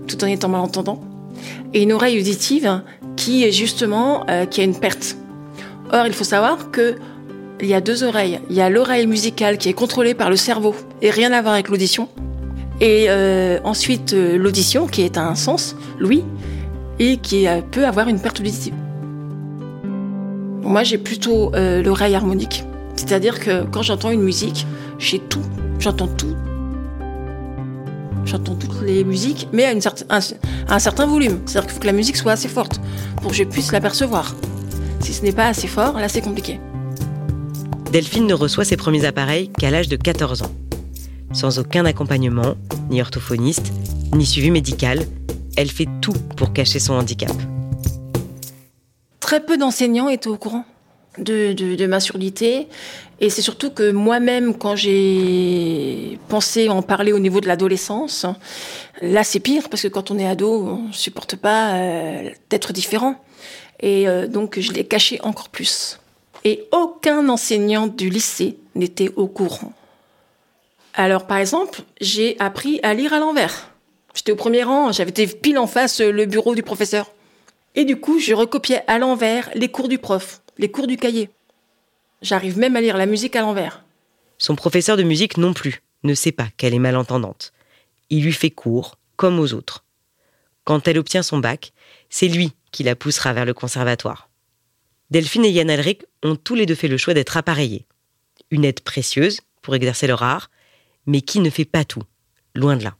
tout 0.07 0.21
en 0.23 0.27
étant 0.27 0.49
malentendant, 0.49 1.01
et 1.73 1.83
une 1.83 1.93
oreille 1.93 2.19
auditive 2.19 2.81
qui 3.15 3.45
est 3.45 3.51
justement 3.51 4.25
euh, 4.29 4.45
qui 4.45 4.61
a 4.61 4.63
une 4.63 4.77
perte. 4.77 5.15
Or, 5.93 6.05
il 6.07 6.13
faut 6.13 6.25
savoir 6.25 6.71
que 6.71 6.95
il 7.61 7.67
y 7.67 7.73
a 7.73 7.79
deux 7.79 8.03
oreilles. 8.03 8.41
Il 8.49 8.55
y 8.55 8.61
a 8.61 8.69
l'oreille 8.69 9.07
musicale 9.07 9.57
qui 9.57 9.69
est 9.69 9.73
contrôlée 9.73 10.13
par 10.13 10.29
le 10.29 10.35
cerveau 10.35 10.75
et 11.01 11.09
rien 11.09 11.31
à 11.31 11.41
voir 11.41 11.53
avec 11.53 11.69
l'audition. 11.69 12.09
Et 12.81 13.05
euh, 13.07 13.59
ensuite 13.63 14.11
euh, 14.11 14.37
l'audition 14.37 14.87
qui 14.87 15.03
est 15.03 15.17
un 15.17 15.35
sens, 15.35 15.77
l'ouïe, 15.97 16.25
et 16.99 17.17
qui 17.17 17.45
peut 17.71 17.85
avoir 17.85 18.07
une 18.07 18.19
perte 18.19 18.39
auditive. 18.39 18.73
Moi, 20.61 20.83
j'ai 20.83 20.97
plutôt 20.97 21.51
l'oreille 21.53 22.15
harmonique 22.15 22.63
C'est-à-dire 22.95 23.41
que 23.41 23.65
quand 23.69 23.81
j'entends 23.81 24.11
une 24.11 24.21
musique, 24.21 24.65
j'ai 24.97 25.19
tout, 25.19 25.43
j'entends 25.79 26.07
tout. 26.07 26.35
J'entends 28.25 28.55
toutes 28.55 28.81
les 28.81 29.03
musiques, 29.03 29.47
mais 29.53 29.65
à, 29.65 29.71
une 29.71 29.81
certain, 29.81 30.05
à 30.09 30.75
un 30.75 30.79
certain 30.79 31.05
volume. 31.05 31.39
C'est-à-dire 31.45 31.67
qu'il 31.67 31.73
faut 31.75 31.81
que 31.81 31.87
la 31.87 31.93
musique 31.93 32.17
soit 32.17 32.31
assez 32.31 32.47
forte 32.47 32.79
pour 33.17 33.31
que 33.31 33.37
je 33.37 33.43
puisse 33.43 33.71
l'apercevoir. 33.71 34.35
Si 34.99 35.13
ce 35.13 35.21
n'est 35.21 35.31
pas 35.31 35.47
assez 35.47 35.67
fort, 35.67 35.99
là 35.99 36.09
c'est 36.09 36.21
compliqué. 36.21 36.59
Delphine 37.91 38.25
ne 38.25 38.33
reçoit 38.33 38.65
ses 38.65 38.77
premiers 38.77 39.05
appareils 39.05 39.49
qu'à 39.49 39.69
l'âge 39.69 39.87
de 39.87 39.95
14 39.95 40.41
ans. 40.41 40.51
Sans 41.33 41.59
aucun 41.59 41.85
accompagnement, 41.85 42.55
ni 42.89 43.01
orthophoniste, 43.01 43.71
ni 44.13 44.25
suivi 44.25 44.51
médical, 44.51 45.05
elle 45.55 45.69
fait 45.69 45.87
tout 46.01 46.15
pour 46.35 46.53
cacher 46.53 46.79
son 46.79 46.93
handicap. 46.93 47.31
Très 49.19 49.39
peu 49.39 49.57
d'enseignants 49.57 50.09
étaient 50.09 50.27
au 50.27 50.37
courant 50.37 50.65
de, 51.17 51.85
ma 51.85 51.99
surdité. 51.99 52.67
Et 53.19 53.29
c'est 53.29 53.41
surtout 53.41 53.71
que 53.71 53.91
moi-même, 53.91 54.57
quand 54.57 54.75
j'ai 54.75 56.19
pensé 56.27 56.69
en 56.69 56.81
parler 56.81 57.13
au 57.13 57.19
niveau 57.19 57.39
de 57.39 57.47
l'adolescence, 57.47 58.25
là 59.01 59.23
c'est 59.23 59.39
pire 59.39 59.69
parce 59.69 59.83
que 59.83 59.87
quand 59.87 60.11
on 60.11 60.19
est 60.19 60.27
ado, 60.27 60.65
on 60.65 60.87
ne 60.87 60.93
supporte 60.93 61.35
pas 61.35 61.75
euh, 61.75 62.29
d'être 62.49 62.73
différent. 62.73 63.23
Et 63.79 64.07
euh, 64.07 64.27
donc 64.27 64.59
je 64.59 64.71
l'ai 64.73 64.85
caché 64.85 65.19
encore 65.21 65.49
plus. 65.49 65.99
Et 66.43 66.65
aucun 66.71 67.27
enseignant 67.29 67.87
du 67.87 68.09
lycée 68.09 68.57
n'était 68.75 69.11
au 69.15 69.27
courant. 69.27 69.73
Alors 70.93 71.25
par 71.25 71.37
exemple, 71.37 71.81
j'ai 72.01 72.35
appris 72.39 72.79
à 72.83 72.93
lire 72.93 73.13
à 73.13 73.19
l'envers. 73.19 73.71
J'étais 74.13 74.31
au 74.31 74.37
premier 74.37 74.63
rang, 74.63 74.91
j'avais 74.91 75.11
pile 75.11 75.57
en 75.57 75.67
face 75.67 75.99
le 75.99 76.25
bureau 76.25 76.55
du 76.55 76.63
professeur. 76.63 77.11
Et 77.75 77.83
du 77.83 77.97
coup, 77.97 78.19
je 78.19 78.33
recopiais 78.33 78.81
à 78.87 78.97
l'envers 78.97 79.49
les 79.53 79.67
cours 79.69 79.89
du 79.89 79.97
prof 79.97 80.41
les 80.57 80.69
cours 80.69 80.87
du 80.87 80.97
cahier. 80.97 81.29
J'arrive 82.21 82.57
même 82.57 82.75
à 82.75 82.81
lire 82.81 82.97
la 82.97 83.05
musique 83.05 83.35
à 83.35 83.41
l'envers. 83.41 83.83
Son 84.37 84.55
professeur 84.55 84.97
de 84.97 85.03
musique 85.03 85.37
non 85.37 85.53
plus 85.53 85.81
ne 86.03 86.13
sait 86.13 86.31
pas 86.31 86.47
qu'elle 86.57 86.73
est 86.73 86.79
malentendante. 86.79 87.53
Il 88.09 88.23
lui 88.23 88.33
fait 88.33 88.51
cours, 88.51 88.97
comme 89.15 89.39
aux 89.39 89.53
autres. 89.53 89.83
Quand 90.63 90.87
elle 90.87 90.97
obtient 90.97 91.23
son 91.23 91.39
bac, 91.39 91.73
c'est 92.09 92.27
lui 92.27 92.53
qui 92.71 92.83
la 92.83 92.95
poussera 92.95 93.33
vers 93.33 93.45
le 93.45 93.53
conservatoire. 93.53 94.29
Delphine 95.11 95.45
et 95.45 95.51
Yann 95.51 95.69
Alric 95.69 96.03
ont 96.23 96.35
tous 96.35 96.55
les 96.55 96.65
deux 96.65 96.75
fait 96.75 96.87
le 96.87 96.97
choix 96.97 97.13
d'être 97.13 97.37
appareillés. 97.37 97.85
Une 98.51 98.65
aide 98.65 98.81
précieuse 98.81 99.41
pour 99.61 99.75
exercer 99.75 100.07
leur 100.07 100.23
art, 100.23 100.49
mais 101.05 101.21
qui 101.21 101.39
ne 101.39 101.49
fait 101.49 101.65
pas 101.65 101.85
tout, 101.85 102.03
loin 102.55 102.75
de 102.75 102.83
là. 102.83 102.95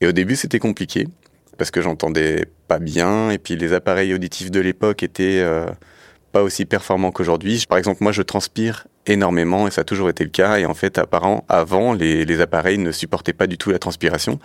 Et 0.00 0.06
au 0.06 0.12
début, 0.12 0.36
c'était 0.36 0.58
compliqué, 0.58 1.06
parce 1.58 1.70
que 1.70 1.82
j'entendais 1.82 2.46
pas 2.68 2.78
bien, 2.78 3.30
et 3.30 3.38
puis 3.38 3.56
les 3.56 3.72
appareils 3.72 4.14
auditifs 4.14 4.50
de 4.50 4.60
l'époque 4.60 5.02
étaient 5.02 5.40
euh, 5.40 5.66
pas 6.32 6.42
aussi 6.42 6.64
performant 6.64 7.10
qu'aujourd'hui. 7.10 7.64
Par 7.68 7.78
exemple, 7.78 8.02
moi, 8.02 8.12
je 8.12 8.22
transpire 8.22 8.86
énormément 9.06 9.66
et 9.66 9.70
ça 9.70 9.80
a 9.80 9.84
toujours 9.84 10.10
été 10.10 10.24
le 10.24 10.30
cas. 10.30 10.58
Et 10.58 10.66
en 10.66 10.74
fait, 10.74 10.98
apparemment, 10.98 11.44
avant, 11.48 11.92
les, 11.92 12.40
appareils 12.40 12.78
ne 12.78 12.92
supportaient 12.92 13.32
pas 13.32 13.46
du 13.46 13.58
tout 13.58 13.70
la 13.70 13.78
transpiration. 13.78 14.38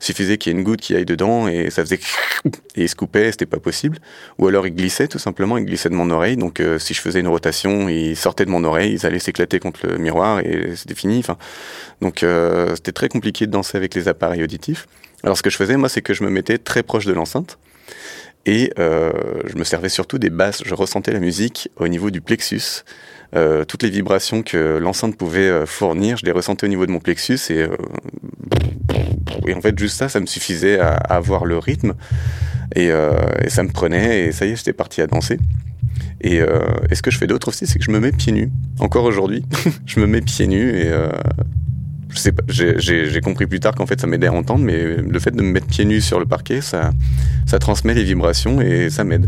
Il 0.00 0.04
suffisait 0.04 0.38
qu'il 0.38 0.52
y 0.52 0.54
ait 0.54 0.58
une 0.58 0.64
goutte 0.64 0.80
qui 0.80 0.94
aille 0.94 1.04
dedans 1.04 1.48
et 1.48 1.70
ça 1.70 1.82
faisait 1.82 1.98
et 2.76 2.82
il 2.82 2.88
se 2.88 2.94
coupait, 2.94 3.30
c'était 3.32 3.46
pas 3.46 3.58
possible. 3.58 3.98
Ou 4.38 4.46
alors 4.46 4.66
il 4.66 4.74
glissait 4.74 5.08
tout 5.08 5.18
simplement, 5.18 5.58
il 5.58 5.66
glissait 5.66 5.90
de 5.90 5.94
mon 5.94 6.10
oreille. 6.10 6.36
Donc 6.36 6.60
euh, 6.60 6.78
si 6.78 6.94
je 6.94 7.00
faisais 7.00 7.20
une 7.20 7.28
rotation, 7.28 7.88
ils 7.88 8.16
sortaient 8.16 8.44
de 8.44 8.50
mon 8.50 8.64
oreille, 8.64 8.92
ils 8.92 9.06
allaient 9.06 9.18
s'éclater 9.18 9.58
contre 9.58 9.86
le 9.86 9.98
miroir 9.98 10.40
et 10.40 10.76
c'était 10.76 10.94
fini. 10.94 11.18
Enfin, 11.18 11.36
donc 12.00 12.22
euh, 12.22 12.74
c'était 12.76 12.92
très 12.92 13.08
compliqué 13.08 13.46
de 13.46 13.50
danser 13.50 13.76
avec 13.76 13.94
les 13.94 14.08
appareils 14.08 14.42
auditifs. 14.42 14.86
Alors 15.24 15.36
ce 15.36 15.42
que 15.42 15.50
je 15.50 15.56
faisais, 15.56 15.76
moi, 15.76 15.88
c'est 15.88 16.02
que 16.02 16.14
je 16.14 16.24
me 16.24 16.30
mettais 16.30 16.58
très 16.58 16.82
proche 16.82 17.06
de 17.06 17.12
l'enceinte. 17.12 17.58
Et 18.44 18.72
euh, 18.78 19.12
je 19.46 19.56
me 19.56 19.64
servais 19.64 19.88
surtout 19.88 20.18
des 20.18 20.30
basses. 20.30 20.62
Je 20.64 20.74
ressentais 20.74 21.12
la 21.12 21.20
musique 21.20 21.68
au 21.76 21.88
niveau 21.88 22.10
du 22.10 22.20
plexus. 22.20 22.84
Euh, 23.34 23.64
toutes 23.64 23.82
les 23.82 23.90
vibrations 23.90 24.42
que 24.42 24.76
l'enceinte 24.76 25.16
pouvait 25.16 25.48
euh, 25.48 25.64
fournir, 25.64 26.18
je 26.18 26.26
les 26.26 26.32
ressentais 26.32 26.66
au 26.66 26.68
niveau 26.68 26.84
de 26.84 26.90
mon 26.90 27.00
plexus. 27.00 27.38
Et, 27.50 27.62
euh, 27.62 27.76
et 29.46 29.54
en 29.54 29.60
fait, 29.60 29.78
juste 29.78 29.96
ça, 29.96 30.08
ça 30.08 30.20
me 30.20 30.26
suffisait 30.26 30.78
à, 30.78 30.92
avoir 30.94 31.44
le 31.44 31.58
rythme. 31.58 31.94
Et, 32.74 32.90
euh, 32.90 33.12
et, 33.42 33.48
ça 33.48 33.62
me 33.62 33.70
prenait. 33.70 34.26
Et 34.26 34.32
ça 34.32 34.44
y 34.44 34.50
est, 34.50 34.56
j'étais 34.56 34.72
parti 34.72 35.00
à 35.00 35.06
danser. 35.06 35.38
Et, 36.20 36.36
et 36.36 36.94
ce 36.94 37.02
que 37.02 37.10
je 37.10 37.18
fais 37.18 37.26
d'autre 37.26 37.48
aussi, 37.48 37.66
c'est 37.66 37.80
que 37.80 37.84
je 37.84 37.90
me 37.90 37.98
mets 37.98 38.12
pieds 38.12 38.32
nus. 38.32 38.50
Encore 38.78 39.04
aujourd'hui, 39.04 39.44
je 39.86 39.98
me 39.98 40.06
mets 40.06 40.20
pieds 40.20 40.46
nus 40.46 40.70
et 40.70 40.92
j'ai 42.48 43.20
compris 43.20 43.46
plus 43.46 43.60
tard 43.60 43.74
qu'en 43.74 43.86
fait 43.86 44.00
ça 44.00 44.06
m'aidait 44.06 44.26
à 44.26 44.32
entendre, 44.32 44.64
mais 44.64 44.96
le 44.96 45.18
fait 45.18 45.30
de 45.30 45.42
me 45.42 45.50
mettre 45.50 45.66
pieds 45.66 45.84
nus 45.84 46.00
sur 46.00 46.18
le 46.18 46.26
parquet, 46.26 46.60
ça, 46.60 46.92
ça 47.46 47.58
transmet 47.58 47.94
les 47.94 48.04
vibrations 48.04 48.60
et 48.60 48.90
ça 48.90 49.04
m'aide. 49.04 49.26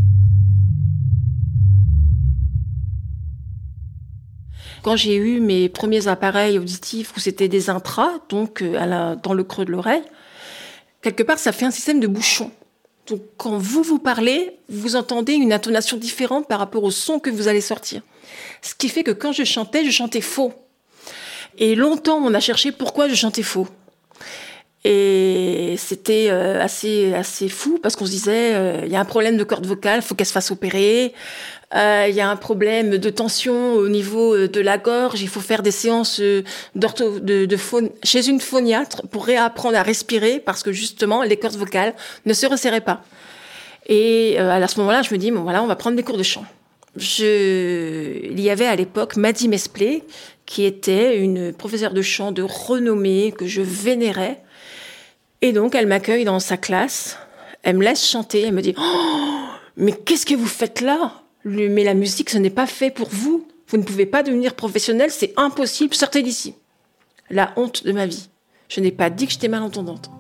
Quand 4.82 4.96
j'ai 4.96 5.16
eu 5.16 5.40
mes 5.40 5.70
premiers 5.70 6.08
appareils 6.08 6.58
auditifs 6.58 7.16
où 7.16 7.20
c'était 7.20 7.48
des 7.48 7.70
intras, 7.70 8.10
donc 8.28 8.60
euh, 8.60 9.16
dans 9.22 9.32
le 9.32 9.42
creux 9.42 9.64
de 9.64 9.70
l'oreille, 9.70 10.02
quelque 11.00 11.22
part 11.22 11.38
ça 11.38 11.52
fait 11.52 11.64
un 11.64 11.70
système 11.70 12.00
de 12.00 12.06
bouchon. 12.06 12.50
Donc 13.06 13.20
quand 13.38 13.56
vous 13.56 13.82
vous 13.82 13.98
parlez, 13.98 14.58
vous 14.68 14.96
entendez 14.96 15.32
une 15.34 15.52
intonation 15.52 15.96
différente 15.96 16.48
par 16.48 16.58
rapport 16.58 16.84
au 16.84 16.90
son 16.90 17.18
que 17.18 17.30
vous 17.30 17.48
allez 17.48 17.60
sortir. 17.60 18.02
Ce 18.60 18.74
qui 18.74 18.88
fait 18.88 19.04
que 19.04 19.10
quand 19.10 19.32
je 19.32 19.44
chantais, 19.44 19.84
je 19.84 19.90
chantais 19.90 20.20
faux. 20.20 20.52
Et 21.58 21.75
longtemps, 21.75 22.18
on 22.18 22.34
a 22.34 22.40
cherché 22.40 22.73
pourquoi 22.73 23.08
je 23.08 23.14
chantais 23.14 23.42
faux. 23.42 23.68
Et 24.87 25.76
c'était 25.78 26.28
euh, 26.28 26.62
assez 26.62 27.14
assez 27.14 27.49
fou 27.49 27.78
parce 27.82 27.96
qu'on 27.96 28.04
se 28.04 28.11
disait 28.11 28.54
euh, 28.54 28.82
il 28.84 28.92
y 28.92 28.96
a 28.96 29.00
un 29.00 29.06
problème 29.06 29.38
de 29.38 29.44
corde 29.44 29.64
vocale, 29.64 30.02
faut 30.02 30.14
qu'elle 30.14 30.26
se 30.26 30.32
fasse 30.32 30.50
opérer. 30.50 31.14
Euh, 31.75 32.06
il 32.06 32.14
y 32.14 32.20
a 32.20 32.28
un 32.28 32.37
problème 32.37 32.99
de 32.99 33.11
tension 33.11 33.73
au 33.73 33.88
niveau 33.88 34.46
de 34.46 34.61
la 34.61 34.76
gorge, 34.76 35.23
il 35.23 35.28
faut 35.28 35.40
faire 35.40 35.62
des 35.62 35.70
séances 35.70 36.20
de 36.20 36.44
chez 38.02 38.28
une 38.28 38.40
phoniatre 38.40 39.08
pour 39.08 39.25
réapprendre 39.25 39.78
à 39.78 39.82
respirer 39.82 40.38
parce 40.38 40.62
que 40.62 40.70
justement 40.70 41.23
les 41.23 41.38
cordes 41.38 41.56
vocales 41.56 41.94
ne 42.26 42.34
se 42.34 42.46
resserraient 42.46 42.82
pas. 42.82 43.02
Et 43.87 44.38
à 44.38 44.68
ce 44.68 44.78
moment-là, 44.80 45.00
je 45.00 45.12
me 45.14 45.18
dis 45.18 45.30
bon 45.30 45.42
voilà, 45.42 45.62
on 45.62 45.66
va 45.66 45.76
prendre 45.76 45.96
des 45.96 46.02
cours 46.02 46.18
de 46.18 46.23
chant. 46.23 46.44
Je, 46.96 48.24
il 48.30 48.40
y 48.40 48.50
avait 48.50 48.66
à 48.66 48.76
l'époque 48.76 49.16
Maddy 49.16 49.48
Mesplé, 49.48 50.04
qui 50.46 50.64
était 50.64 51.18
une 51.18 51.52
professeure 51.52 51.92
de 51.92 52.02
chant 52.02 52.32
de 52.32 52.42
renommée 52.42 53.32
que 53.36 53.46
je 53.46 53.62
vénérais. 53.62 54.42
Et 55.42 55.52
donc, 55.52 55.74
elle 55.74 55.86
m'accueille 55.86 56.24
dans 56.24 56.40
sa 56.40 56.56
classe. 56.56 57.18
Elle 57.62 57.76
me 57.76 57.84
laisse 57.84 58.06
chanter. 58.06 58.42
Elle 58.42 58.54
me 58.54 58.62
dit 58.62 58.74
oh, 58.78 59.46
Mais 59.76 59.92
qu'est-ce 59.92 60.26
que 60.26 60.34
vous 60.34 60.46
faites 60.46 60.80
là? 60.80 61.22
Mais 61.44 61.84
la 61.84 61.94
musique, 61.94 62.30
ce 62.30 62.38
n'est 62.38 62.50
pas 62.50 62.66
fait 62.66 62.90
pour 62.90 63.08
vous. 63.10 63.46
Vous 63.68 63.76
ne 63.76 63.82
pouvez 63.82 64.06
pas 64.06 64.22
devenir 64.22 64.54
professionnel, 64.54 65.10
c'est 65.10 65.32
impossible. 65.36 65.94
Sortez 65.94 66.22
d'ici. 66.22 66.54
La 67.30 67.52
honte 67.56 67.84
de 67.84 67.92
ma 67.92 68.06
vie. 68.06 68.28
Je 68.68 68.80
n'ai 68.80 68.92
pas 68.92 69.10
dit 69.10 69.26
que 69.26 69.32
j'étais 69.32 69.48
malentendante. 69.48 70.10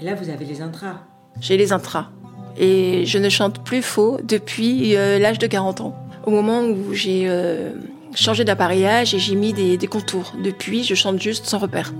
Et 0.00 0.04
là, 0.04 0.14
vous 0.14 0.28
avez 0.28 0.44
les 0.44 0.60
intras. 0.60 1.06
J'ai 1.40 1.56
les 1.56 1.72
intras. 1.72 2.10
Et 2.56 3.04
je 3.06 3.18
ne 3.18 3.28
chante 3.28 3.62
plus 3.64 3.82
faux 3.82 4.18
depuis 4.22 4.96
euh, 4.96 5.18
l'âge 5.18 5.38
de 5.38 5.46
40 5.46 5.80
ans. 5.80 5.94
Au 6.24 6.30
moment 6.30 6.62
où 6.62 6.92
j'ai 6.92 7.24
euh, 7.26 7.72
changé 8.14 8.44
d'appareillage 8.44 9.14
et 9.14 9.18
j'ai 9.18 9.34
mis 9.34 9.52
des, 9.52 9.78
contours. 9.86 10.32
Depuis, 10.42 10.84
je 10.84 10.94
chante 10.94 11.20
juste 11.20 11.46
sans 11.46 11.58
repère. 11.58 11.92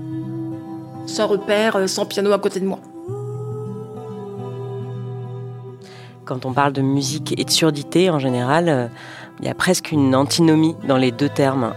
Sans 1.05 1.27
repère, 1.27 1.75
euh, 1.75 1.87
sans 1.87 2.05
piano 2.05 2.31
à 2.31 2.39
côté 2.39 2.59
de 2.59 2.65
moi. 2.65 2.79
Quand 6.23 6.45
on 6.45 6.53
parle 6.53 6.73
de 6.73 6.81
musique 6.81 7.39
et 7.39 7.43
de 7.43 7.51
surdité, 7.51 8.09
en 8.09 8.17
général, 8.17 8.89
il 9.39 9.45
y 9.45 9.49
a 9.49 9.53
presque 9.53 9.91
une 9.91 10.15
antinomie 10.15 10.75
dans 10.87 10.97
les 10.97 11.11
deux 11.11 11.29
termes. 11.29 11.75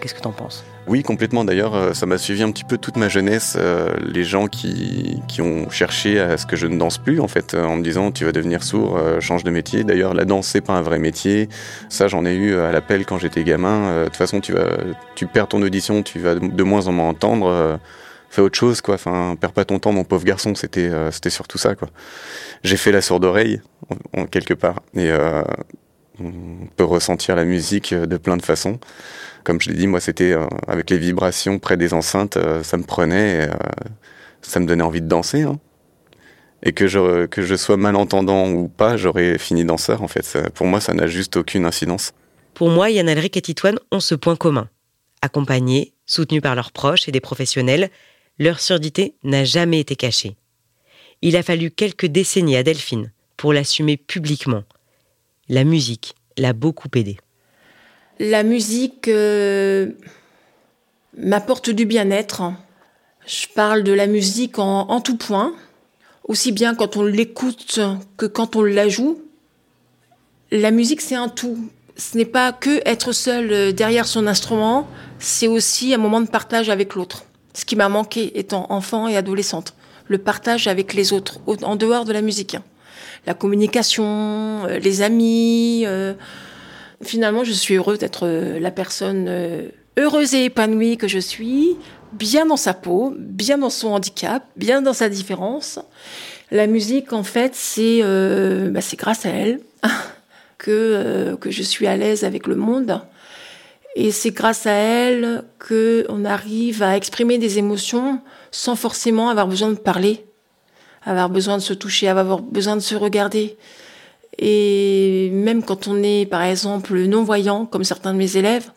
Qu'est-ce 0.00 0.14
que 0.14 0.20
tu 0.20 0.28
en 0.28 0.32
penses? 0.32 0.62
Oui, 0.88 1.02
complètement. 1.02 1.44
D'ailleurs, 1.44 1.74
euh, 1.74 1.92
ça 1.92 2.06
m'a 2.06 2.16
suivi 2.16 2.42
un 2.42 2.50
petit 2.50 2.64
peu 2.64 2.78
toute 2.78 2.96
ma 2.96 3.08
jeunesse. 3.08 3.56
Euh, 3.58 3.94
les 4.00 4.24
gens 4.24 4.46
qui, 4.46 5.20
ont 5.40 5.70
cherché 5.70 6.18
à 6.18 6.36
ce 6.36 6.46
que 6.46 6.56
je 6.56 6.66
ne 6.66 6.78
danse 6.78 6.98
plus, 6.98 7.20
en 7.20 7.28
fait, 7.28 7.54
euh, 7.54 7.64
en 7.64 7.76
me 7.76 7.82
disant 7.82 8.10
tu 8.10 8.24
vas 8.24 8.32
devenir 8.32 8.64
sourd, 8.64 8.98
change 9.20 9.44
de 9.44 9.50
métier. 9.50 9.84
D'ailleurs, 9.84 10.14
la 10.14 10.24
danse 10.24 10.48
c'est 10.48 10.60
pas 10.60 10.72
un 10.72 10.82
vrai 10.82 10.98
métier. 10.98 11.48
Ça, 11.88 12.08
j'en 12.08 12.24
ai 12.24 12.34
eu 12.34 12.56
à 12.56 12.72
l'appel 12.72 13.04
quand 13.04 13.18
j'étais 13.18 13.44
gamin. 13.44 14.00
De 14.00 14.04
toute 14.06 14.16
façon, 14.16 14.40
tu 14.40 15.26
perds 15.26 15.48
ton 15.48 15.62
audition, 15.62 16.02
tu 16.02 16.18
vas 16.18 16.34
de 16.34 16.62
moins 16.62 16.88
en 16.88 16.92
moins 16.92 17.08
entendre. 17.08 17.78
Fais 18.30 18.42
autre 18.42 18.58
chose, 18.58 18.80
quoi. 18.80 18.94
Enfin, 18.94 19.36
perds 19.40 19.52
pas 19.52 19.64
ton 19.64 19.78
temps, 19.78 19.92
mon 19.92 20.04
pauvre 20.04 20.24
garçon. 20.24 20.54
C'était, 20.54 20.90
c'était 21.12 21.30
surtout 21.30 21.58
ça, 21.58 21.74
quoi. 21.74 21.88
J'ai 22.64 22.76
fait 22.76 22.92
la 22.92 23.00
sourde 23.00 23.24
oreille, 23.24 23.60
en, 24.16 24.26
quelque 24.26 24.54
part, 24.54 24.82
et 24.96 25.12
on 26.20 26.66
peut 26.76 26.84
ressentir 26.84 27.36
la 27.36 27.44
musique 27.44 27.94
de 27.94 28.16
plein 28.16 28.36
de 28.36 28.42
façons 28.42 28.80
comme 29.48 29.62
je 29.62 29.70
l'ai 29.70 29.76
dit, 29.76 29.86
moi, 29.86 29.98
c'était 29.98 30.32
euh, 30.32 30.46
avec 30.66 30.90
les 30.90 30.98
vibrations 30.98 31.58
près 31.58 31.78
des 31.78 31.94
enceintes, 31.94 32.36
euh, 32.36 32.62
ça 32.62 32.76
me 32.76 32.82
prenait, 32.82 33.48
euh, 33.48 33.54
ça 34.42 34.60
me 34.60 34.66
donnait 34.66 34.82
envie 34.82 35.00
de 35.00 35.08
danser. 35.08 35.40
Hein. 35.40 35.58
Et 36.62 36.74
que 36.74 36.86
je, 36.86 37.24
que 37.24 37.40
je 37.40 37.54
sois 37.54 37.78
malentendant 37.78 38.50
ou 38.50 38.68
pas, 38.68 38.98
j'aurais 38.98 39.38
fini 39.38 39.64
danseur, 39.64 40.02
en 40.02 40.08
fait. 40.08 40.36
pour 40.52 40.66
moi, 40.66 40.82
ça 40.82 40.92
n'a 40.92 41.06
juste 41.06 41.38
aucune 41.38 41.64
incidence. 41.64 42.12
Pour 42.52 42.68
moi, 42.68 42.90
Yann 42.90 43.08
Alric 43.08 43.38
et 43.38 43.40
Titoine 43.40 43.78
ont 43.90 44.00
ce 44.00 44.14
point 44.14 44.36
commun. 44.36 44.68
Accompagnés, 45.22 45.94
soutenus 46.04 46.42
par 46.42 46.54
leurs 46.54 46.70
proches 46.70 47.08
et 47.08 47.12
des 47.12 47.20
professionnels, 47.20 47.88
leur 48.38 48.60
surdité 48.60 49.14
n'a 49.24 49.44
jamais 49.44 49.80
été 49.80 49.96
cachée. 49.96 50.36
Il 51.22 51.36
a 51.36 51.42
fallu 51.42 51.70
quelques 51.70 52.04
décennies 52.04 52.58
à 52.58 52.62
Delphine 52.62 53.12
pour 53.38 53.54
l'assumer 53.54 53.96
publiquement. 53.96 54.64
La 55.48 55.64
musique 55.64 56.16
l'a 56.36 56.52
beaucoup 56.52 56.88
aidé 56.94 57.16
La 58.20 58.42
musique 58.42 59.08
euh, 59.08 59.88
m'apporte 61.16 61.70
du 61.70 61.86
bien-être. 61.86 62.42
Je 63.26 63.46
parle 63.54 63.82
de 63.84 63.92
la 63.92 64.06
musique 64.06 64.58
en, 64.58 64.88
en 64.88 65.00
tout 65.00 65.16
point, 65.16 65.52
aussi 66.26 66.50
bien 66.52 66.74
quand 66.74 66.96
on 66.96 67.04
l'écoute 67.04 67.78
que 68.16 68.26
quand 68.26 68.56
on 68.56 68.62
la 68.62 68.88
joue. 68.88 69.20
La 70.50 70.70
musique, 70.70 71.00
c'est 71.00 71.14
un 71.14 71.28
tout. 71.28 71.58
Ce 71.96 72.16
n'est 72.16 72.24
pas 72.24 72.52
que 72.52 72.80
être 72.86 73.12
seul 73.12 73.52
euh, 73.52 73.72
derrière 73.72 74.06
son 74.06 74.26
instrument, 74.26 74.88
c'est 75.18 75.48
aussi 75.48 75.92
un 75.94 75.98
moment 75.98 76.20
de 76.20 76.28
partage 76.28 76.70
avec 76.70 76.94
l'autre. 76.94 77.24
Ce 77.54 77.64
qui 77.64 77.76
m'a 77.76 77.88
manqué 77.88 78.38
étant 78.38 78.66
enfant 78.70 79.08
et 79.08 79.16
adolescente. 79.16 79.74
Le 80.06 80.18
partage 80.18 80.68
avec 80.68 80.94
les 80.94 81.12
autres, 81.12 81.40
au- 81.46 81.62
en 81.64 81.76
dehors 81.76 82.04
de 82.04 82.12
la 82.12 82.22
musique. 82.22 82.56
La 83.26 83.34
communication, 83.34 84.64
euh, 84.66 84.78
les 84.78 85.02
amis. 85.02 85.82
euh, 85.86 86.14
Finalement, 87.02 87.44
je 87.44 87.52
suis 87.52 87.74
heureuse 87.74 87.98
d'être 87.98 88.26
euh, 88.26 88.58
la 88.58 88.70
personne 88.70 89.26
euh, 89.28 89.68
heureuse 89.96 90.34
et 90.34 90.44
épanouie 90.44 90.96
que 90.96 91.06
je 91.06 91.18
suis, 91.18 91.76
bien 92.12 92.46
dans 92.46 92.56
sa 92.56 92.74
peau, 92.74 93.14
bien 93.16 93.58
dans 93.58 93.70
son 93.70 93.88
handicap, 93.88 94.44
bien 94.56 94.82
dans 94.82 94.92
sa 94.92 95.08
différence. 95.08 95.78
La 96.50 96.66
musique, 96.66 97.12
en 97.12 97.22
fait, 97.22 97.54
c'est 97.54 98.00
euh, 98.02 98.70
bah, 98.70 98.80
grâce 98.96 99.26
à 99.26 99.30
elle 99.30 99.60
que, 100.58 101.36
que 101.40 101.50
je 101.50 101.62
suis 101.62 101.86
à 101.86 101.96
l'aise 101.96 102.24
avec 102.24 102.46
le 102.46 102.56
monde. 102.56 103.00
Et 103.94 104.10
c'est 104.10 104.30
grâce 104.30 104.66
à 104.66 104.72
elle 104.72 105.44
que 105.58 106.06
on 106.08 106.24
arrive 106.24 106.82
à 106.82 106.96
exprimer 106.96 107.38
des 107.38 107.58
émotions 107.58 108.20
sans 108.50 108.76
forcément 108.76 109.28
avoir 109.28 109.46
besoin 109.46 109.70
de 109.70 109.76
parler, 109.76 110.24
avoir 111.04 111.28
besoin 111.28 111.58
de 111.58 111.62
se 111.62 111.74
toucher, 111.74 112.08
avoir 112.08 112.40
besoin 112.40 112.76
de 112.76 112.80
se 112.80 112.94
regarder. 112.94 113.56
Et 114.38 115.30
même 115.32 115.62
quand 115.62 115.88
on 115.88 116.02
est, 116.02 116.26
par 116.26 116.42
exemple, 116.42 116.98
non-voyant, 116.98 117.66
comme 117.66 117.84
certains 117.84 118.12
de 118.12 118.18
mes 118.18 118.36
élèves, 118.36 118.70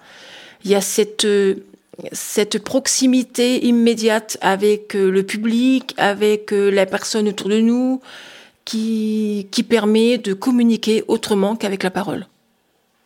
il 0.63 0.71
y 0.71 0.75
a 0.75 0.81
cette, 0.81 1.25
euh, 1.25 1.55
cette 2.11 2.63
proximité 2.63 3.65
immédiate 3.65 4.37
avec 4.41 4.95
euh, 4.95 5.09
le 5.09 5.23
public, 5.23 5.93
avec 5.97 6.53
euh, 6.53 6.69
la 6.69 6.85
personne 6.85 7.27
autour 7.27 7.49
de 7.49 7.59
nous, 7.59 8.01
qui, 8.65 9.47
qui 9.51 9.63
permet 9.63 10.17
de 10.17 10.33
communiquer 10.33 11.03
autrement 11.07 11.55
qu'avec 11.55 11.83
la 11.83 11.91
parole. 11.91 12.27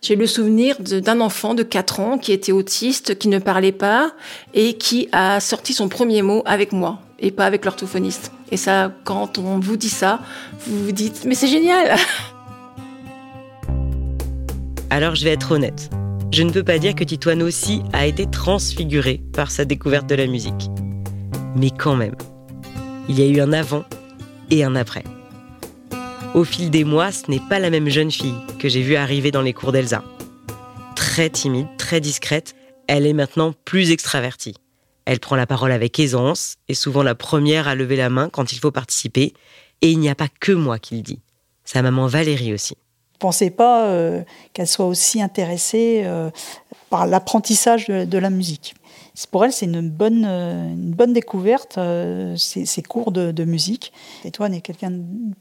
J'ai 0.02 0.16
le 0.16 0.28
souvenir 0.28 0.75
d'un 0.80 1.20
enfant 1.20 1.56
de 1.56 1.64
4 1.64 2.00
ans 2.00 2.18
qui 2.20 2.32
était 2.32 2.52
autiste, 2.52 3.18
qui 3.18 3.28
ne 3.28 3.40
parlait 3.40 3.72
pas 3.72 4.12
et 4.54 4.74
qui 4.74 5.10
a 5.12 5.40
sorti 5.40 5.74
son 5.74 5.90
premier 5.90 6.22
mot 6.22 6.44
avec 6.46 6.74
moi 6.74 7.00
et 7.18 7.32
pas 7.32 7.46
avec 7.46 7.66
l'orthophoniste. 7.66 8.32
Et 8.52 8.58
ça, 8.58 8.92
quand 9.04 9.40
on 9.40 9.60
vous 9.60 9.78
dit 9.78 9.90
ça, 9.90 10.20
vous 10.68 10.86
vous 10.86 10.92
dites, 10.92 11.25
mais 11.25 11.34
c'est 11.34 11.48
génial 11.48 11.96
Alors 14.89 15.15
je 15.15 15.24
vais 15.24 15.32
être 15.32 15.51
honnête. 15.51 15.89
Je 16.32 16.44
ne 16.44 16.51
peux 16.51 16.63
pas 16.63 16.80
dire 16.80 16.96
que 16.96 17.04
Titoine 17.04 17.42
aussi 17.42 17.82
a 17.94 18.06
été 18.06 18.30
transfiguré 18.30 19.22
par 19.34 19.51
sa 19.51 19.65
découverte 19.65 20.08
de 20.08 20.15
la 20.15 20.27
musique. 20.27 20.70
Mais 21.56 21.72
quand 21.72 21.96
même, 21.96 22.15
il 23.08 23.20
y 23.20 23.24
a 23.24 23.27
eu 23.27 23.39
un 23.39 23.54
avant 23.54 23.86
et 24.51 24.63
un 24.63 24.75
après. 24.75 25.04
Au 26.34 26.44
fil 26.44 26.70
des 26.70 26.84
mois, 26.84 27.12
ce 27.12 27.32
n'est 27.32 27.42
pas 27.50 27.60
la 27.60 27.70
même 27.70 27.89
jeune 27.89 28.12
fille 28.12 28.36
que 28.60 28.68
j'ai 28.68 28.82
vue 28.82 28.96
arriver 28.96 29.32
dans 29.32 29.42
les 29.42 29.54
cours 29.54 29.72
d'Elsa. 29.72 30.04
Très 30.96 31.30
timide, 31.30 31.68
très 31.77 32.01
discrète, 32.01 32.56
elle 32.88 33.06
est 33.06 33.13
maintenant 33.13 33.54
plus 33.63 33.92
extravertie. 33.92 34.56
Elle 35.06 35.20
prend 35.20 35.36
la 35.36 35.48
parole 35.48 35.72
avec 35.72 36.00
aisance, 36.00 36.58
est 36.68 36.74
souvent 36.74 37.04
la 37.04 37.15
première 37.15 37.68
à 37.68 37.75
lever 37.75 37.96
la 37.96 38.10
main 38.10 38.30
quand 38.30 38.51
il 38.51 38.60
faut 38.60 38.72
participer, 38.72 39.34
et 39.82 39.92
il 39.92 40.00
n'y 40.00 40.10
a 40.10 40.15
pas 40.15 40.27
que 40.39 40.51
moi 40.51 40.80
qui 40.80 40.96
le 40.96 41.01
dis. 41.01 41.22
Sa 41.63 41.82
maman 41.82 42.08
Valérie 42.08 42.54
aussi. 42.54 42.75
Pensais 43.20 43.50
pas 43.50 43.86
euh, 43.86 44.24
qu'elle 44.54 44.68
soit 44.68 44.86
aussi 44.86 45.22
intéressée 45.22 46.02
euh, 46.06 46.30
par 46.90 47.08
l'apprentissage 47.08 47.88
de, 47.88 48.18
la 48.18 48.30
musique. 48.30 48.76
Pour 49.32 49.46
elle, 49.46 49.54
c'est 49.54 49.66
une 49.66 49.90
bonne, 49.90 50.25
euh, 50.28 50.70
une 50.70 50.92
bonne 50.92 51.14
découverte, 51.14 51.80
ces, 52.38 52.84
cours 52.84 53.12
de, 53.12 53.32
de 53.32 53.44
musique. 53.46 53.94
Toi, 54.34 54.50
est 54.50 54.62
quelqu'un, 54.62 54.92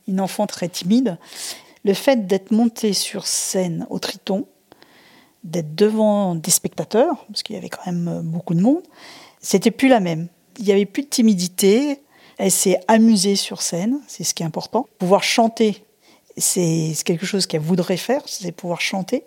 une 0.06 0.20
enfant 0.20 0.46
très 0.46 0.68
timide. 0.68 1.18
Le 1.84 1.94
fait 1.94 2.26
d'être 2.26 2.52
montée 2.52 2.92
sur 2.92 3.26
scène 3.26 3.86
au 3.90 3.98
Triton, 3.98 4.46
d'être 5.42 5.74
devant 5.74 6.34
des 6.34 6.50
spectateurs, 6.50 7.26
parce 7.26 7.42
qu'il 7.42 7.56
y 7.56 7.58
avait 7.58 7.68
quand 7.68 7.84
même 7.86 8.22
beaucoup 8.24 8.54
de 8.54 8.60
monde, 8.60 8.82
c'était 9.40 9.72
plus 9.72 9.88
la 9.88 10.00
même. 10.00 10.28
Il 10.58 10.66
y 10.66 10.72
avait 10.72 10.86
plus 10.86 11.02
de 11.02 11.08
timidité. 11.08 12.00
Elle 12.38 12.50
s'est 12.50 12.80
amusée 12.88 13.36
sur 13.36 13.62
scène, 13.62 14.00
c'est 14.06 14.24
ce 14.24 14.32
qui 14.32 14.42
est 14.42 14.46
important. 14.46 14.86
Pouvoir 14.98 15.22
chanter 15.22 15.84
c'est 16.36 16.94
quelque 17.04 17.26
chose 17.26 17.46
qu'elle 17.46 17.60
voudrait 17.60 17.96
faire, 17.96 18.22
c'est 18.26 18.52
pouvoir 18.52 18.80
chanter. 18.80 19.24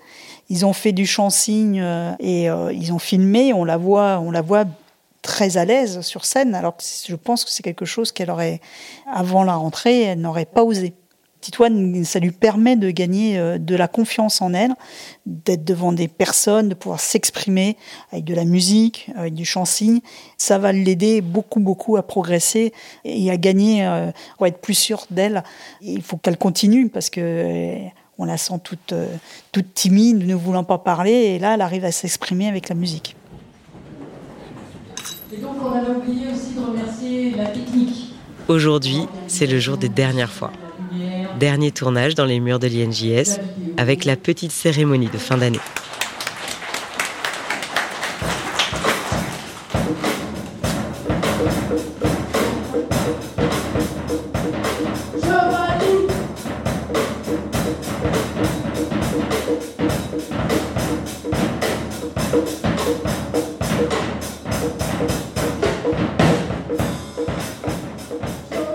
Ils 0.49 0.65
ont 0.65 0.73
fait 0.73 0.91
du 0.91 1.05
chant-signe 1.05 1.81
euh, 1.81 2.13
et 2.19 2.49
euh, 2.49 2.71
ils 2.73 2.91
ont 2.91 2.99
filmé, 2.99 3.53
on 3.53 3.63
la 3.63 3.77
voit, 3.77 4.19
on 4.19 4.31
la 4.31 4.41
voit 4.41 4.65
très 5.21 5.57
à 5.57 5.65
l'aise 5.65 6.01
sur 6.01 6.25
scène, 6.25 6.55
alors 6.55 6.77
que 6.77 6.83
je 6.83 7.15
pense 7.15 7.43
que 7.43 7.51
c'est 7.51 7.63
quelque 7.63 7.85
chose 7.85 8.11
qu'elle 8.11 8.31
aurait, 8.31 8.61
avant 9.11 9.43
la 9.43 9.55
rentrée, 9.55 10.01
elle 10.03 10.21
n'aurait 10.21 10.45
pas 10.45 10.63
osé. 10.63 10.93
Titoine, 11.41 12.03
ça 12.03 12.19
lui 12.19 12.31
permet 12.31 12.75
de 12.75 12.89
gagner 12.89 13.37
euh, 13.37 13.57
de 13.57 13.75
la 13.75 13.87
confiance 13.87 14.41
en 14.41 14.53
elle, 14.53 14.73
d'être 15.25 15.63
devant 15.63 15.91
des 15.91 16.07
personnes, 16.07 16.69
de 16.69 16.73
pouvoir 16.73 16.99
s'exprimer 16.99 17.77
avec 18.11 18.25
de 18.25 18.33
la 18.33 18.43
musique, 18.43 19.09
avec 19.15 19.33
du 19.33 19.45
chant-signe. 19.45 19.99
Ça 20.37 20.57
va 20.57 20.71
l'aider 20.71 21.21
beaucoup, 21.21 21.59
beaucoup 21.59 21.95
à 21.95 22.03
progresser 22.03 22.73
et 23.05 23.29
à 23.29 23.37
gagner, 23.37 23.85
euh, 23.85 24.11
à 24.39 24.47
être 24.47 24.59
plus 24.59 24.73
sûre 24.73 25.05
d'elle. 25.11 25.43
Il 25.81 26.01
faut 26.01 26.17
qu'elle 26.17 26.37
continue 26.37 26.89
parce 26.89 27.09
que 27.09 27.21
euh, 27.21 27.87
on 28.17 28.25
la 28.25 28.37
sent 28.37 28.59
toute, 28.63 28.95
toute 29.51 29.73
timide, 29.75 30.25
ne 30.25 30.33
voulant 30.33 30.63
pas 30.63 30.79
parler, 30.79 31.11
et 31.11 31.39
là, 31.39 31.53
elle 31.53 31.61
arrive 31.61 31.85
à 31.85 31.91
s'exprimer 31.91 32.47
avec 32.47 32.67
la 32.67 32.73
musique. 32.73 33.15
Et 35.31 35.37
donc 35.37 35.57
on 35.61 35.71
avait 35.71 35.91
oublié 35.91 36.25
aussi 36.33 36.55
de 36.55 36.61
remercier 36.61 37.31
la 37.35 37.45
pique-nique. 37.45 38.13
Aujourd'hui, 38.47 39.05
c'est 39.27 39.45
le 39.45 39.59
jour 39.59 39.77
des 39.77 39.89
dernières 39.89 40.31
fois. 40.31 40.51
Dernier 41.39 41.71
tournage 41.71 42.15
dans 42.15 42.25
les 42.25 42.39
murs 42.39 42.57
de 42.57 42.65
l'INJS 42.65 43.39
avec 43.77 44.05
la 44.05 44.15
petite 44.15 44.51
cérémonie 44.51 45.07
de 45.07 45.19
fin 45.19 45.37
d'année. 45.37 45.59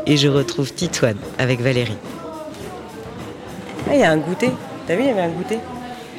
Et 0.07 0.17
je 0.17 0.29
retrouve 0.29 0.73
Titoine 0.73 1.17
avec 1.39 1.61
Valérie. 1.61 1.97
Ah, 3.93 3.95
il 3.95 4.01
y 4.01 4.05
a 4.05 4.11
un 4.11 4.17
goûter. 4.17 4.51
T'as 4.87 4.95
vu, 4.95 5.03
il 5.03 5.09
y 5.09 5.11
avait 5.11 5.21
un 5.21 5.29
goûter 5.29 5.59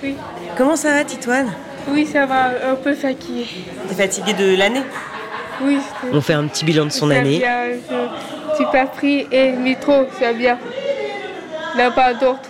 Oui. 0.03 0.15
Comment 0.55 0.75
ça 0.75 0.91
va, 0.91 1.03
Titoine? 1.03 1.51
Oui, 1.87 2.05
ça 2.05 2.27
va, 2.27 2.51
un 2.69 2.75
peu 2.75 2.93
fatigué. 2.93 3.47
T'es 3.89 3.95
fatigué 3.95 4.33
de 4.33 4.55
l'année? 4.55 4.83
Oui. 5.59 5.79
On 6.11 6.21
fait 6.21 6.33
un 6.33 6.45
petit 6.45 6.65
bilan 6.65 6.85
de 6.85 6.91
son 6.91 7.09
année. 7.09 7.39
Bien, 7.39 7.71
je 7.71 8.55
suis 8.55 8.65
pas 8.71 8.85
pris 8.85 9.25
et 9.31 9.53
métro, 9.53 10.05
c'est 10.19 10.35
bien. 10.35 10.59
Il 11.73 11.77
n'y 11.77 11.81
a 11.81 11.89
pas 11.89 12.13
d'autre. 12.13 12.41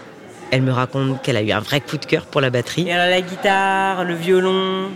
Elle 0.51 0.63
me 0.63 0.73
raconte 0.73 1.21
qu'elle 1.21 1.37
a 1.37 1.41
eu 1.41 1.53
un 1.53 1.61
vrai 1.61 1.79
coup 1.79 1.97
de 1.97 2.05
cœur 2.05 2.25
pour 2.25 2.41
la 2.41 2.49
batterie. 2.49 2.89
Et 2.89 2.93
alors 2.93 3.09
la 3.09 3.21
guitare, 3.21 4.03
le 4.03 4.15
violon? 4.15 4.89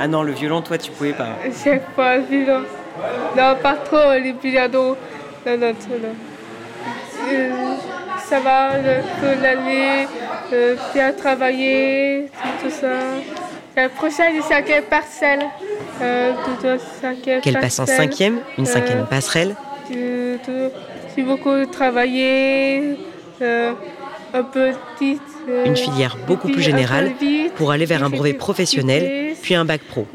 Ah 0.00 0.08
non, 0.08 0.24
le 0.24 0.32
violon, 0.32 0.60
toi, 0.60 0.76
tu 0.76 0.90
pouvais 0.90 1.12
pas. 1.12 1.36
C'est 1.52 1.84
pas 1.94 2.16
évident. 2.16 2.62
Non, 3.36 3.54
pas 3.62 3.74
trop, 3.74 4.12
les 4.20 4.32
pianos. 4.32 4.96
Non, 5.46 5.56
non, 5.56 5.68
non. 5.68 5.98
non. 6.02 6.14
Euh, 7.30 7.74
ça 8.28 8.40
va, 8.40 8.72
je 8.82 9.00
peux 9.20 9.42
l'aller, 9.42 10.06
euh, 10.52 10.76
bien 10.94 11.12
travailler, 11.12 12.26
tout, 12.62 12.70
ça. 12.70 12.88
La 13.76 13.88
prochaine, 13.88 14.32
c'est 14.36 14.54
cinquième 14.54 14.84
parcelle. 14.84 15.44
Euh, 16.02 16.32
cinquième 17.00 17.40
Qu'elle 17.40 17.58
passe 17.60 17.78
en 17.78 17.86
cinquième, 17.86 18.38
une 18.58 18.66
cinquième 18.66 19.00
Euh, 19.00 19.04
passerelle. 19.04 19.54
Euh, 19.94 20.36
tout- 20.44 20.72
J'ai 21.16 21.22
beaucoup 21.22 21.64
travaillé, 21.66 22.96
euh, 23.42 23.72
un 24.34 24.42
peu 24.42 24.70
petite. 24.94 25.20
euh, 25.48 25.64
Une 25.64 25.76
filière 25.76 26.16
beaucoup 26.26 26.48
plus 26.48 26.62
générale 26.62 27.12
pour 27.56 27.70
aller 27.72 27.86
vers 27.86 28.04
un 28.04 28.10
brevet 28.10 28.34
professionnel, 28.34 29.34
puis 29.42 29.54
un 29.54 29.64
bac 29.64 29.80
pro. 29.82 30.06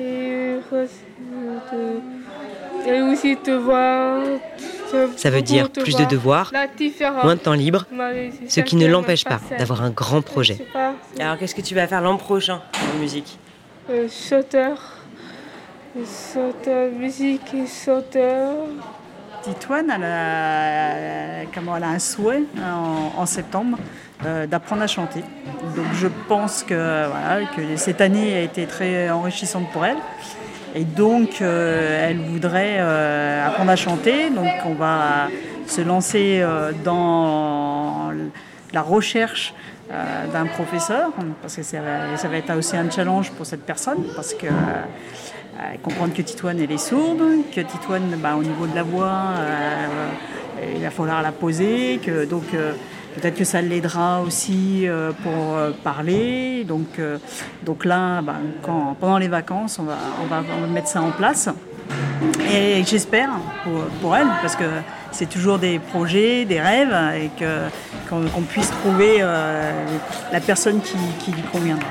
Et 2.85 3.01
aussi 3.01 3.37
te 3.37 3.51
voir. 3.51 4.21
Ça 5.15 5.29
veut 5.29 5.41
dire 5.41 5.69
plus 5.69 5.95
de 5.95 6.15
voir. 6.15 6.51
devoirs, 6.51 7.23
moins 7.23 7.36
de 7.36 7.39
temps 7.39 7.53
libre, 7.53 7.86
ce 8.47 8.60
qui 8.62 8.75
ne 8.75 8.88
l'empêche 8.88 9.23
pas 9.23 9.39
d'avoir 9.58 9.82
un 9.84 9.89
grand 9.89 10.21
projet. 10.21 10.65
Alors 11.19 11.38
qu'est-ce 11.38 11.56
que 11.56 11.62
tu 11.62 11.75
vas 11.75 11.88
faire 11.88 12.01
l'an 12.01 12.17
prochain 12.17 12.62
en 12.93 12.99
musique 12.99 13.38
euh, 13.89 14.08
chanteur, 14.08 14.77
chanteur, 16.34 16.91
musique 16.91 17.53
et 17.53 17.67
chanteur. 17.67 18.56
Titoine, 19.43 19.91
elle 19.93 20.03
a, 20.06 21.45
comment, 21.53 21.75
elle 21.75 21.84
a 21.84 21.89
un 21.89 21.99
souhait 21.99 22.43
en, 22.58 23.19
en 23.19 23.25
septembre. 23.25 23.77
d'apprendre 24.49 24.84
à 24.84 24.88
chanter. 24.88 25.19
Donc 25.75 25.86
je 25.95 26.08
pense 26.29 26.63
que, 26.63 27.08
voilà, 27.08 27.45
que 27.53 27.75
cette 27.75 27.99
année 27.99 28.38
a 28.38 28.41
été 28.41 28.65
très 28.65 29.10
enrichissante 29.10 29.69
pour 29.71 29.86
elle. 29.86 29.97
Et 30.75 30.83
donc, 30.83 31.41
elle 31.41 32.17
voudrait 32.17 32.79
apprendre 32.79 33.71
à 33.71 33.75
chanter. 33.75 34.29
Donc, 34.29 34.47
on 34.65 34.73
va 34.73 35.29
se 35.67 35.81
lancer 35.81 36.43
dans 36.83 38.12
la 38.73 38.81
recherche 38.81 39.53
d'un 39.89 40.45
professeur, 40.47 41.12
parce 41.41 41.55
que 41.55 41.63
ça 41.63 41.79
va, 41.79 42.17
ça 42.17 42.27
va, 42.27 42.38
être 42.38 42.55
aussi 42.57 42.75
un 42.75 42.89
challenge 42.89 43.31
pour 43.31 43.45
cette 43.45 43.65
personne, 43.65 44.03
parce 44.15 44.33
que 44.33 44.47
euh, 45.59 45.75
comprendre 45.83 46.15
que 46.15 46.21
Titoine 46.23 46.59
elle 46.59 46.71
est 46.71 46.79
sourde, 46.79 47.21
que 47.53 47.62
Titoine 47.62 48.15
bah, 48.17 48.36
au 48.36 48.41
niveau 48.41 48.65
de 48.65 48.73
la 48.73 48.81
voix 48.81 49.33
euh, 49.38 49.88
il 50.75 50.81
va 50.81 50.89
falloir 50.89 51.21
la 51.21 51.31
poser, 51.31 51.99
que 52.03 52.25
donc 52.25 52.55
euh, 52.55 52.73
peut-être 53.15 53.36
que 53.36 53.43
ça 53.43 53.62
l'aidera 53.62 54.21
aussi 54.21 54.86
pour 55.23 55.58
parler. 55.84 56.63
Donc, 56.65 56.99
donc 57.63 57.86
là, 57.86 58.21
quand, 58.62 58.95
pendant 58.99 59.17
les 59.17 59.28
vacances, 59.28 59.80
on 59.80 59.84
va, 59.84 59.97
on, 60.21 60.28
va, 60.28 60.41
mettre 60.67 60.88
ça 60.88 61.02
en 61.02 61.12
place. 61.12 61.49
Et 62.52 62.84
j'espère 62.86 63.30
pour, 63.63 63.84
pour, 64.02 64.15
elle, 64.15 64.28
parce 64.41 64.56
que 64.56 64.65
c'est 65.12 65.30
toujours 65.30 65.60
des 65.60 65.80
projets, 65.80 66.45
des 66.45 66.62
rêves, 66.62 66.95
et 67.15 67.30
qu'on 68.10 68.41
puisse 68.41 68.69
trouver 68.69 69.19
la 69.19 70.39
personne 70.39 70.82
qui, 70.82 70.97
qui 71.19 71.32
lui 71.32 71.43
conviendra. 71.52 71.88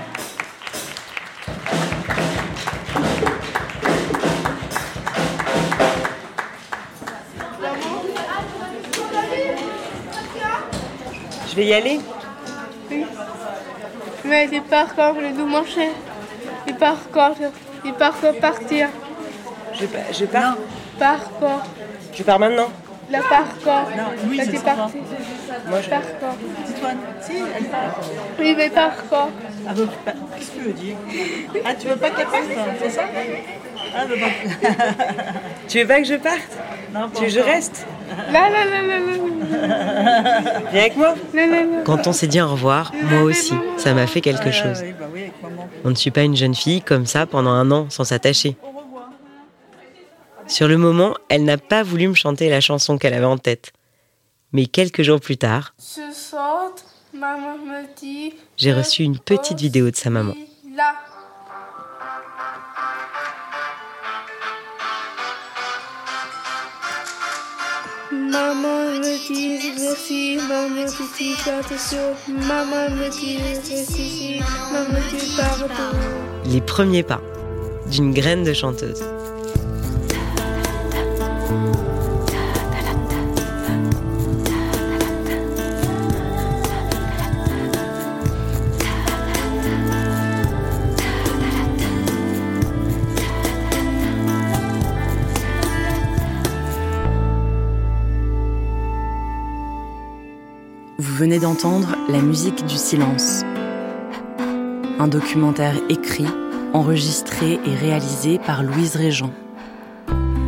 Je 11.52 11.56
vais 11.58 11.66
y 11.66 11.74
aller 11.74 12.00
Oui. 12.90 13.04
Mais 14.24 14.48
il 14.50 14.62
part 14.62 14.94
quand 14.96 15.12
je 15.20 15.36
dois 15.36 15.44
manger. 15.44 15.90
Il 16.66 16.74
part 16.76 16.96
quand 17.12 17.34
Il 17.84 17.92
part 17.92 18.14
quand 18.22 18.40
partir. 18.40 18.88
Je, 19.74 19.84
je 20.18 20.24
pars 20.24 20.56
Part 20.98 21.30
quand 21.38 21.60
Je 22.14 22.22
pars 22.22 22.38
maintenant. 22.38 22.70
La 23.10 23.20
part 23.20 23.48
quand 23.62 23.82
Non, 23.94 24.08
oui, 24.28 24.40
c'est 24.42 24.64
parti. 24.64 24.98
Moi, 25.68 25.80
je 25.82 25.90
pars 25.90 26.00
quand 26.20 26.36
Titoine, 26.66 26.96
si, 27.20 27.32
elle 27.54 27.64
part. 27.64 28.00
Oui, 28.38 28.54
mais 28.56 28.70
part 28.70 28.96
quand 29.10 29.28
ah, 29.68 29.72
bah, 29.74 30.12
Qu'est-ce 30.38 30.50
que 30.52 30.56
tu 30.56 30.60
veux 30.60 30.72
dire? 30.72 30.96
Ah, 31.66 31.74
tu 31.74 31.86
veux 31.88 31.96
pas 31.96 32.08
qu'elle 32.08 32.28
parte, 32.28 32.44
c'est 32.82 32.90
ça? 32.90 33.02
Ah, 33.94 34.04
bah, 34.06 34.68
Tu 35.68 35.80
veux 35.80 35.86
pas 35.86 35.98
que 36.00 36.06
je 36.06 36.14
parte? 36.14 36.56
Non, 36.94 37.10
Tu 37.10 37.20
veux 37.20 37.26
que 37.26 37.32
je 37.34 37.40
reste? 37.40 37.86
Là, 38.32 38.50
là, 38.50 38.64
là, 38.64 38.82
là, 38.82 38.98
là. 38.98 40.62
Viens 40.72 40.80
avec 40.80 40.96
moi 40.96 41.14
Là, 41.34 41.46
là, 41.46 41.64
là. 41.64 41.82
Quand 41.84 42.06
on 42.06 42.12
s'est 42.12 42.26
dit 42.26 42.40
au 42.40 42.48
revoir, 42.48 42.92
moi 43.10 43.22
aussi, 43.22 43.54
ça 43.76 43.94
m'a 43.94 44.06
fait 44.06 44.20
quelque 44.20 44.50
chose. 44.50 44.82
bah. 44.98 45.06
On 45.84 45.90
ne 45.90 45.94
suit 45.94 46.10
pas 46.10 46.22
une 46.22 46.36
jeune 46.36 46.54
fille 46.54 46.82
comme 46.82 47.06
ça 47.06 47.26
pendant 47.26 47.50
un 47.50 47.70
an 47.70 47.86
sans 47.90 48.04
s'attacher. 48.04 48.56
Sur 50.46 50.68
le 50.68 50.76
moment, 50.76 51.14
elle 51.28 51.44
n'a 51.44 51.58
pas 51.58 51.82
voulu 51.82 52.08
me 52.08 52.14
chanter 52.14 52.50
la 52.50 52.60
chanson 52.60 52.98
qu'elle 52.98 53.14
avait 53.14 53.24
en 53.24 53.38
tête. 53.38 53.72
Mais 54.52 54.66
quelques 54.66 55.02
jours 55.02 55.20
plus 55.20 55.38
tard, 55.38 55.74
j'ai 58.56 58.72
reçu 58.72 59.02
une 59.02 59.18
petite 59.18 59.58
vidéo 59.58 59.90
de 59.90 59.96
sa. 59.96 60.10
Maman 60.10 60.34
Les 76.46 76.60
premiers 76.60 77.02
pas 77.02 77.20
d'une 77.90 78.12
graine 78.12 78.44
de 78.44 78.52
chanteuse. 78.52 79.02
D'entendre 101.38 101.96
La 102.08 102.20
musique 102.20 102.64
du 102.66 102.76
silence, 102.76 103.42
un 104.98 105.08
documentaire 105.08 105.74
écrit, 105.88 106.26
enregistré 106.72 107.58
et 107.64 107.74
réalisé 107.74 108.38
par 108.38 108.62
Louise 108.62 108.96
Régent, 108.96 109.32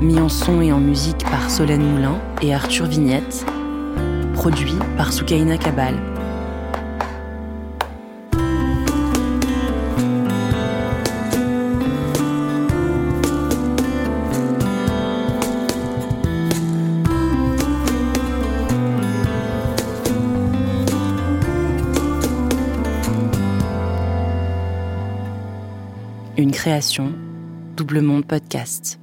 mis 0.01 0.19
en 0.19 0.29
son 0.29 0.61
et 0.61 0.73
en 0.73 0.81
musique 0.81 1.25
par 1.31 1.51
Solène 1.51 1.83
Moulin 1.83 2.19
et 2.43 2.55
Arthur 2.55 2.87
Vignette, 2.87 3.47
produit 4.35 4.77
par 4.97 5.13
Soukaina 5.13 5.57
Kabal. 5.57 6.14
Double 27.77 28.01
Monde 28.01 28.27
Podcast. 28.27 28.99